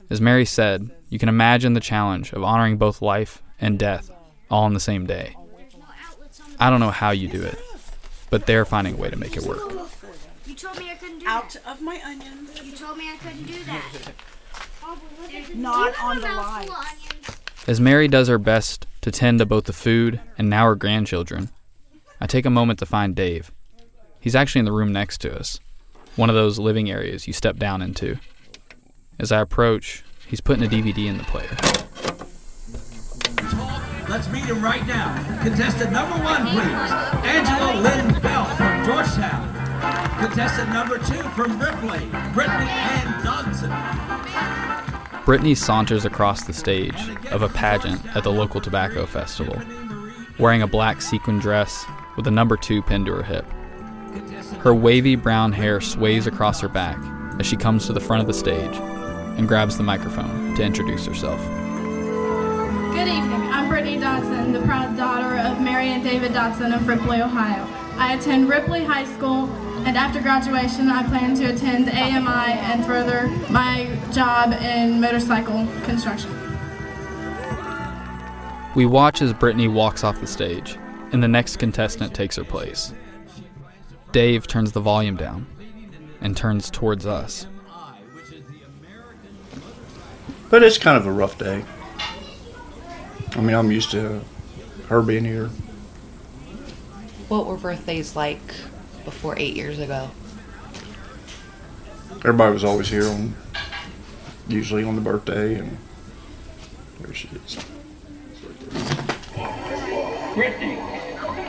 [0.09, 4.11] As Mary said, you can imagine the challenge of honoring both life and death
[4.49, 5.35] all on the same day.
[6.61, 7.59] I don't know how you do it,
[8.29, 9.90] but they're finding a way to make it work.
[10.51, 11.65] You told me I couldn't do Out that.
[11.65, 12.61] of my onions.
[12.61, 13.93] You told me I couldn't do that.
[15.55, 17.41] Not Do on the mouthful lights.
[17.69, 21.51] As Mary does her best to tend to both the food and now her grandchildren,
[22.21, 23.53] I take a moment to find Dave.
[24.19, 25.61] He's actually in the room next to us,
[26.17, 28.19] one of those living areas you step down into.
[29.21, 31.57] As I approach, he's putting a DVD in the player.
[34.09, 35.15] Let's meet him right now.
[35.45, 36.91] Contestant number one, please.
[37.25, 38.30] Angela Lynn Bell from Georgetown.
[40.31, 45.25] Contestant number two from Ripley, Brittany Ann Dodson.
[45.25, 46.95] Brittany saunters across the stage
[47.33, 49.61] of a pageant at the local tobacco festival,
[50.39, 51.85] wearing a black sequin dress
[52.17, 53.45] with a number two pinned to her hip.
[54.61, 57.03] Her wavy brown hair sways across her back
[57.41, 58.77] as she comes to the front of the stage
[59.37, 61.41] and grabs the microphone to introduce herself.
[62.95, 63.43] Good evening.
[63.51, 67.67] I'm Brittany Dodson, the proud daughter of Mary and David Dodson of Ripley, Ohio.
[67.99, 69.49] I attend Ripley High School,
[69.87, 76.31] and after graduation, I plan to attend AMI and further my job in motorcycle construction.
[78.75, 80.79] We watch as Brittany walks off the stage,
[81.13, 82.95] and the next contestant takes her place.
[84.13, 85.47] Dave turns the volume down
[86.21, 87.47] and turns towards us.
[90.51, 91.65] But it's kind of a rough day.
[93.33, 94.21] I mean, I'm used to
[94.89, 95.49] her being here.
[97.29, 98.41] What were birthdays like
[99.05, 100.11] before eight years ago?
[102.17, 103.35] Everybody was always here on,
[104.49, 105.79] usually on the birthday, and
[107.01, 107.65] there she is.
[110.35, 110.79] Brittany,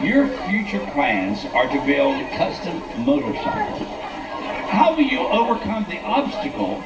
[0.02, 3.88] your future plans are to build custom motorcycles.
[4.70, 6.82] How will you overcome the obstacle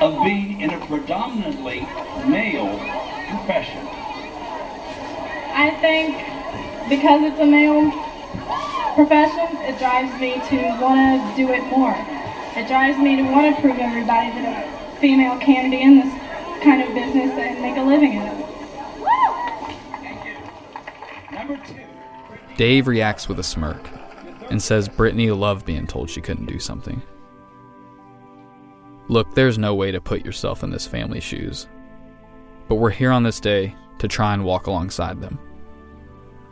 [0.00, 1.80] of being in a predominantly
[2.26, 2.78] male
[3.30, 3.86] profession?
[5.52, 6.16] I think
[6.90, 7.90] because it's a male
[9.06, 11.94] profession, it drives me to want to do it more.
[12.54, 16.62] It drives me to want to prove everybody that a female can be in this
[16.62, 18.46] kind of business and make a living in it.
[22.58, 23.88] Dave reacts with a smirk
[24.50, 27.02] and says Brittany loved being told she couldn't do something.
[29.08, 31.68] Look, there's no way to put yourself in this family's shoes.
[32.68, 35.38] But we're here on this day to try and walk alongside them.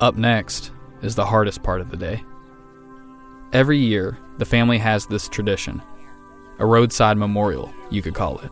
[0.00, 0.72] Up next
[1.02, 2.24] is the hardest part of the day.
[3.52, 5.82] Every year, the family has this tradition
[6.58, 8.50] a roadside memorial, you could call it.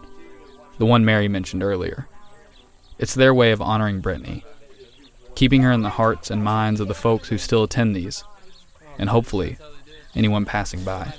[0.78, 2.09] The one Mary mentioned earlier.
[2.99, 4.44] It's their way of honoring Brittany,
[5.34, 8.24] keeping her in the hearts and minds of the folks who still attend these,
[8.97, 9.59] and hopefully,
[10.14, 11.12] anyone passing by.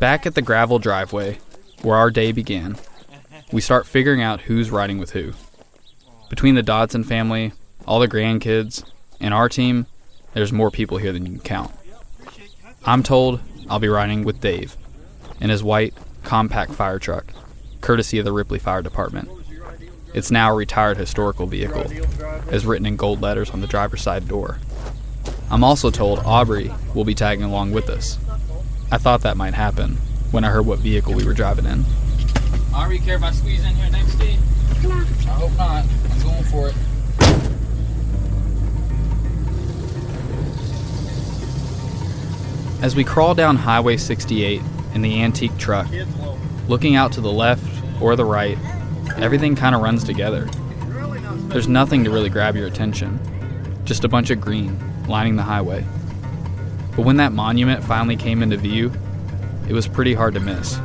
[0.00, 1.40] Back at the gravel driveway,
[1.82, 2.76] where our day began,
[3.52, 5.32] we start figuring out who's riding with who.
[6.30, 7.52] Between the Dodson family,
[7.86, 8.84] all the grandkids,
[9.22, 9.86] and our team,
[10.34, 11.72] there's more people here than you can count.
[12.84, 14.76] I'm told I'll be riding with Dave
[15.40, 15.94] in his white,
[16.24, 17.32] compact fire truck,
[17.80, 19.30] courtesy of the Ripley Fire Department.
[20.12, 21.90] It's now a retired historical vehicle,
[22.50, 24.58] as written in gold letters on the driver's side door.
[25.50, 28.18] I'm also told Aubrey will be tagging along with us.
[28.90, 29.96] I thought that might happen
[30.32, 31.84] when I heard what vehicle we were driving in.
[32.74, 34.38] Aubrey, care if I squeeze in here next to you?
[34.82, 34.96] No.
[34.96, 35.84] I hope not.
[36.10, 37.51] I'm going for it.
[42.82, 44.60] As we crawl down Highway 68
[44.92, 45.86] in the antique truck,
[46.66, 47.64] looking out to the left
[48.02, 48.58] or the right,
[49.18, 50.46] everything kind of runs together.
[51.46, 53.20] There's nothing to really grab your attention,
[53.84, 55.84] just a bunch of green lining the highway.
[56.96, 58.92] But when that monument finally came into view,
[59.68, 60.80] it was pretty hard to miss.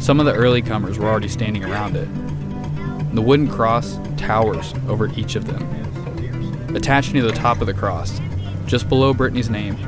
[0.00, 3.14] Some of the early comers were already standing around it.
[3.14, 6.76] The wooden cross towers over each of them.
[6.76, 8.20] Attached near the top of the cross,
[8.66, 9.78] just below Brittany's name,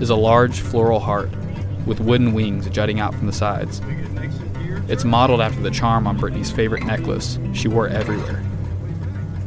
[0.00, 1.30] is a large floral heart
[1.86, 3.80] with wooden wings jutting out from the sides.
[4.88, 8.42] It's modeled after the charm on Brittany's favorite necklace she wore everywhere.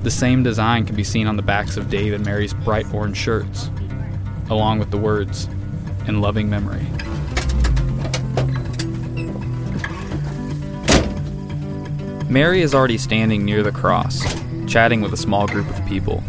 [0.03, 3.17] The same design can be seen on the backs of Dave and Mary's bright orange
[3.17, 3.69] shirts,
[4.49, 5.49] along with the words,
[6.07, 6.85] in loving memory.
[12.29, 14.21] Mary is already standing near the cross,
[14.67, 16.23] chatting with a small group of people.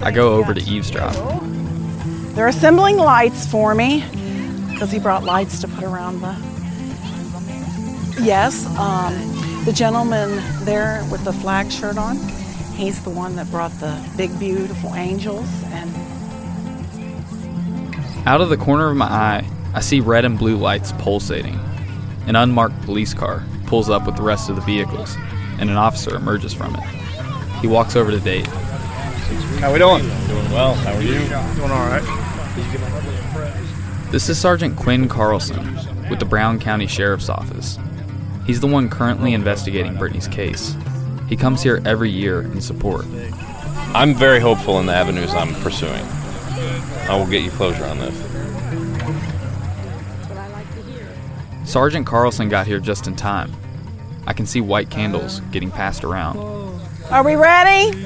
[0.00, 1.14] I go over to eavesdrop.
[2.38, 4.04] They're assembling lights for me
[4.70, 6.36] because he brought lights to put around the.
[8.22, 9.12] Yes, um,
[9.64, 12.16] the gentleman there with the flag shirt on,
[12.76, 15.48] he's the one that brought the big, beautiful angels.
[15.64, 15.92] And
[18.24, 21.58] Out of the corner of my eye, I see red and blue lights pulsating.
[22.28, 25.16] An unmarked police car pulls up with the rest of the vehicles,
[25.58, 26.84] and an officer emerges from it.
[27.62, 28.46] He walks over to Dave.
[29.58, 30.02] How we doing?
[30.28, 30.74] Doing well.
[30.74, 31.14] How are you?
[31.14, 32.27] Doing all right.
[34.10, 35.76] This is Sergeant Quinn Carlson
[36.10, 37.78] with the Brown County Sheriff's Office.
[38.46, 40.74] He's the one currently investigating Brittany's case.
[41.28, 43.04] He comes here every year in support.
[43.94, 46.04] I'm very hopeful in the avenues I'm pursuing.
[47.08, 48.16] I will get you closure on this.
[51.64, 53.52] Sergeant Carlson got here just in time.
[54.26, 56.38] I can see white candles getting passed around.
[57.10, 57.96] are we ready?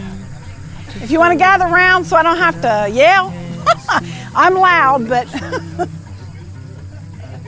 [0.97, 3.33] If you want to gather around so I don't have to yell,
[4.35, 5.29] I'm loud, but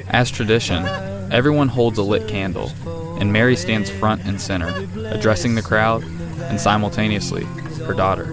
[0.09, 0.87] As tradition,
[1.33, 2.71] everyone holds a lit candle,
[3.19, 4.73] and Mary stands front and center,
[5.07, 6.05] addressing the crowd
[6.43, 7.45] and simultaneously
[7.85, 8.27] her daughter,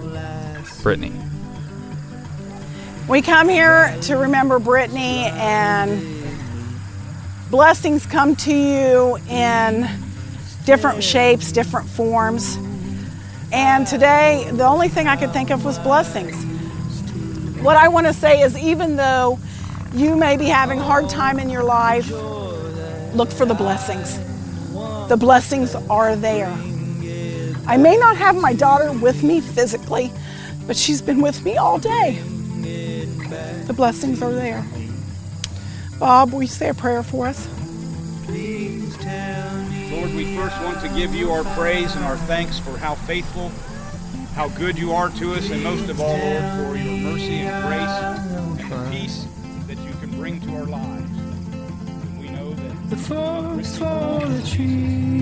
[0.82, 1.12] Brittany.
[3.08, 6.06] we come here to remember Brittany, and
[7.50, 9.88] blessings come to you in
[10.64, 12.56] different shapes, different forms.
[13.50, 16.51] And today, the only thing I could think of was blessings.
[17.62, 19.38] What I want to say is, even though
[19.94, 22.10] you may be having a hard time in your life,
[23.14, 24.18] look for the blessings.
[25.08, 26.52] The blessings are there.
[27.66, 30.12] I may not have my daughter with me physically,
[30.66, 32.20] but she's been with me all day.
[33.66, 34.66] The blessings are there.
[36.00, 37.46] Bob, will you say a prayer for us?
[39.92, 43.52] Lord, we first want to give you our praise and our thanks for how faithful,
[44.34, 47.64] how good you are to us, and most of all, Lord, for your mercy and
[47.66, 49.26] grace and the peace
[49.66, 51.10] that you can bring to our lives.
[51.18, 55.12] And we know that The forest for the trees.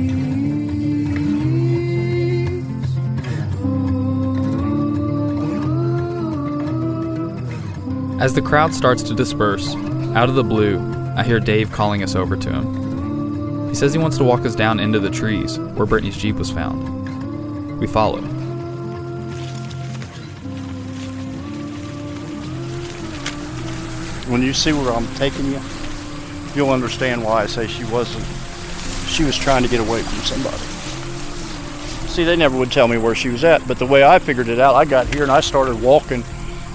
[8.21, 9.75] As the crowd starts to disperse,
[10.15, 10.79] out of the blue,
[11.17, 13.69] I hear Dave calling us over to him.
[13.71, 16.51] He says he wants to walk us down into the trees where Brittany's Jeep was
[16.51, 17.79] found.
[17.81, 18.40] We follow.
[24.31, 25.61] When you see where I'm taking you,
[26.55, 28.25] you'll understand why I say she wasn't.
[29.09, 30.57] She was trying to get away from somebody.
[32.07, 34.47] See, they never would tell me where she was at, but the way I figured
[34.47, 36.23] it out, I got here and I started walking,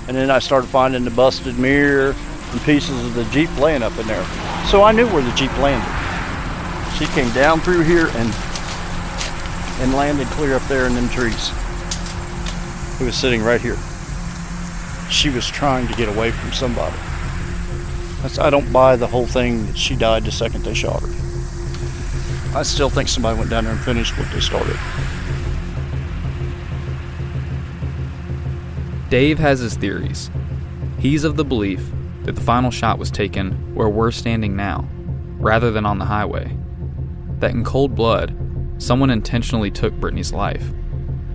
[0.10, 2.14] and then I started finding the busted mirror
[2.52, 4.26] and pieces of the Jeep laying up in there.
[4.70, 5.88] So I knew where the Jeep landed.
[6.98, 8.34] She came down through here and
[9.80, 11.52] and landed clear up there in them trees.
[13.00, 13.78] It was sitting right here.
[15.10, 16.96] She was trying to get away from somebody.
[18.40, 21.10] I don't buy the whole thing that she died the second they shot her.
[22.58, 24.78] I still think somebody went down there and finished what they started.
[29.10, 30.32] Dave has his theories.
[31.00, 31.86] He's of the belief
[32.24, 34.88] that the final shot was taken where we're standing now,
[35.38, 36.58] rather than on the highway.
[37.40, 38.36] That in cold blood,
[38.80, 40.66] someone intentionally took Brittany's life,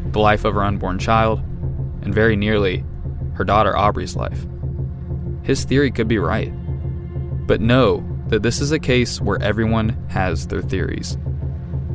[0.06, 1.38] the life of her unborn child,
[2.02, 2.84] and very nearly
[3.34, 4.44] her daughter Aubrey's life.
[5.42, 6.52] His theory could be right.
[7.50, 11.18] But know that this is a case where everyone has their theories.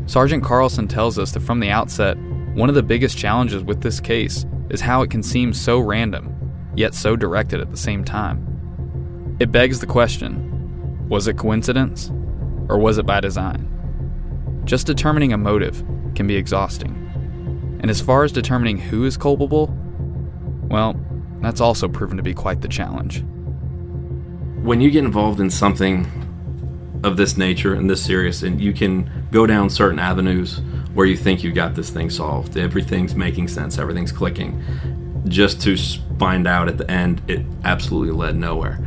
[0.05, 2.17] Sergeant Carlson tells us that from the outset,
[2.55, 6.35] one of the biggest challenges with this case is how it can seem so random,
[6.75, 9.37] yet so directed at the same time.
[9.39, 12.11] It begs the question was it coincidence,
[12.67, 14.61] or was it by design?
[14.65, 15.85] Just determining a motive
[16.15, 17.77] can be exhausting.
[17.79, 19.73] And as far as determining who is culpable,
[20.63, 20.99] well,
[21.39, 23.23] that's also proven to be quite the challenge.
[24.65, 26.07] When you get involved in something
[27.03, 30.59] of this nature and this serious, and you can go down certain avenues
[30.95, 34.59] where you think you've got this thing solved, everything's making sense, everything's clicking,
[35.27, 35.77] just to
[36.17, 38.79] find out at the end it absolutely led nowhere.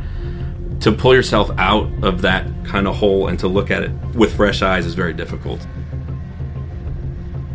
[0.81, 4.35] To pull yourself out of that kind of hole and to look at it with
[4.35, 5.65] fresh eyes is very difficult.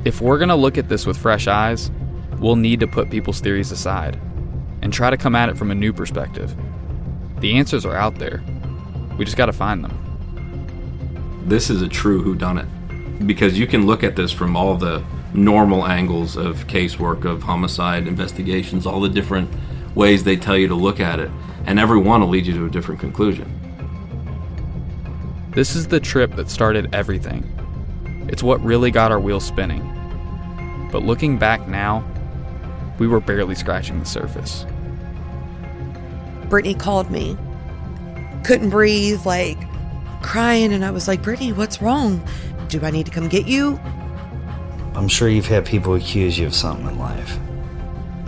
[0.07, 1.91] If we're going to look at this with fresh eyes,
[2.39, 4.19] we'll need to put people's theories aside
[4.81, 6.57] and try to come at it from a new perspective.
[7.45, 8.43] The answers are out there.
[9.19, 9.93] We just got to find them.
[11.47, 15.87] this is a true whodunit because you can look at this from all the normal
[15.87, 19.51] angles of casework, of homicide investigations, all the different
[19.95, 21.31] ways they tell you to look at it.
[21.67, 23.47] and every one will lead you to a different conclusion.
[25.51, 27.45] This is the trip that started everything.
[28.27, 29.83] It's what really got our wheels spinning.
[30.91, 32.07] But looking back now,
[32.99, 34.65] we were barely scratching the surface.
[36.55, 37.37] Brittany called me.
[38.45, 39.59] Couldn't breathe, like
[40.23, 42.25] crying, and I was like, Brittany, what's wrong?
[42.69, 43.77] Do I need to come get you?
[44.95, 47.41] I'm sure you've had people accuse you of something in life.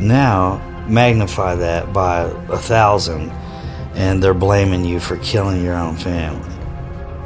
[0.00, 0.58] Now,
[0.88, 3.30] magnify that by a thousand,
[3.94, 6.52] and they're blaming you for killing your own family.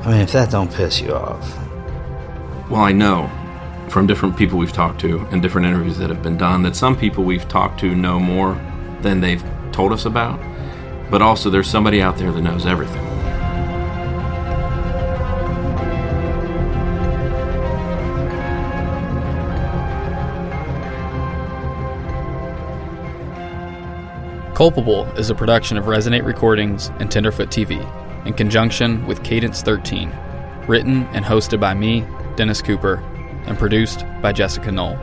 [0.03, 1.57] I mean, if that don't piss you off.
[2.69, 3.31] Well, I know
[3.89, 6.95] from different people we've talked to and different interviews that have been done that some
[6.95, 8.53] people we've talked to know more
[9.01, 9.43] than they've
[9.73, 10.39] told us about,
[11.11, 13.05] but also there's somebody out there that knows everything.
[24.55, 27.81] Culpable is a production of Resonate Recordings and Tenderfoot TV
[28.27, 30.13] in conjunction with Cadence 13,
[30.69, 32.07] written and hosted by me,
[32.37, 32.97] Dennis Cooper,
[33.47, 34.99] and produced by Jessica Knoll.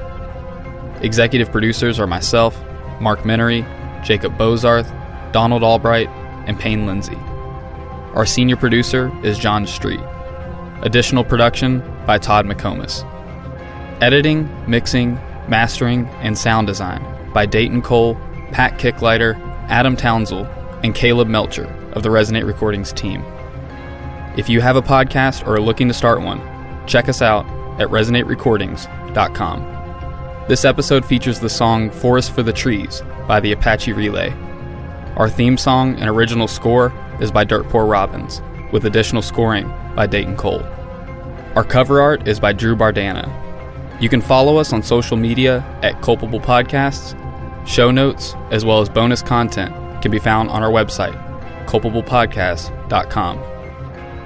[1.02, 2.56] Executive producers are myself,
[3.02, 3.66] Mark Menery,
[4.04, 4.94] Jacob Bozarth,
[5.32, 6.10] Donald Albright,
[6.48, 7.18] and Payne Lindsey.
[8.16, 10.00] Our senior producer is John Street.
[10.82, 13.04] Additional production by Todd McComas.
[14.02, 15.16] Editing, mixing,
[15.48, 18.16] mastering, and sound design by Dayton Cole,
[18.52, 19.36] Pat Kicklighter,
[19.70, 20.46] Adam Townsell,
[20.84, 23.24] and Caleb Melcher of the Resonate Recordings team.
[24.38, 26.42] If you have a podcast or are looking to start one,
[26.88, 27.46] check us out
[27.80, 29.76] at resonaterecordings.com.
[30.48, 34.34] This episode features the song Forest for the Trees by the Apache Relay.
[35.18, 38.40] Our theme song and original score is by Dirt Poor Robins,
[38.72, 40.62] with additional scoring by Dayton Cole.
[41.56, 43.28] Our cover art is by Drew Bardana.
[44.00, 47.18] You can follow us on social media at Culpable Podcasts.
[47.68, 51.18] Show notes, as well as bonus content, can be found on our website,
[51.66, 53.40] culpablepodcast.com.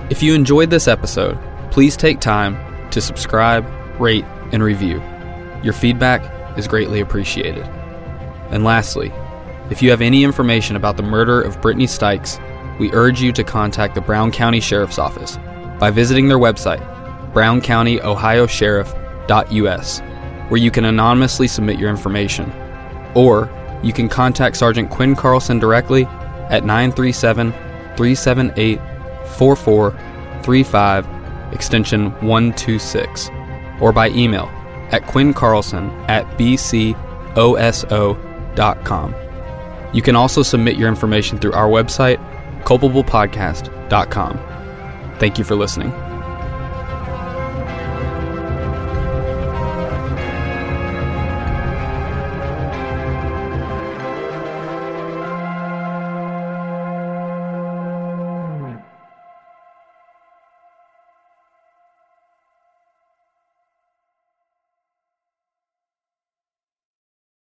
[0.09, 1.39] If you enjoyed this episode,
[1.71, 2.57] please take time
[2.91, 3.65] to subscribe,
[3.97, 5.01] rate, and review.
[5.63, 7.65] Your feedback is greatly appreciated.
[8.49, 9.13] And lastly,
[9.71, 12.37] if you have any information about the murder of Brittany Stykes,
[12.77, 15.37] we urge you to contact the Brown County Sheriff's Office
[15.79, 16.81] by visiting their website,
[17.33, 19.99] browncounty.ohiosheriff.us,
[20.49, 22.51] where you can anonymously submit your information.
[23.15, 23.49] Or
[23.81, 28.81] you can contact Sergeant Quinn Carlson directly at 937 378
[29.37, 31.07] 4435,
[31.53, 33.29] extension 126,
[33.79, 34.49] or by email
[34.91, 36.95] at quinncarlson at bcoso.com.
[39.93, 42.17] You can also submit your information through our website,
[42.63, 44.39] culpablepodcast.com.
[45.19, 45.91] Thank you for listening.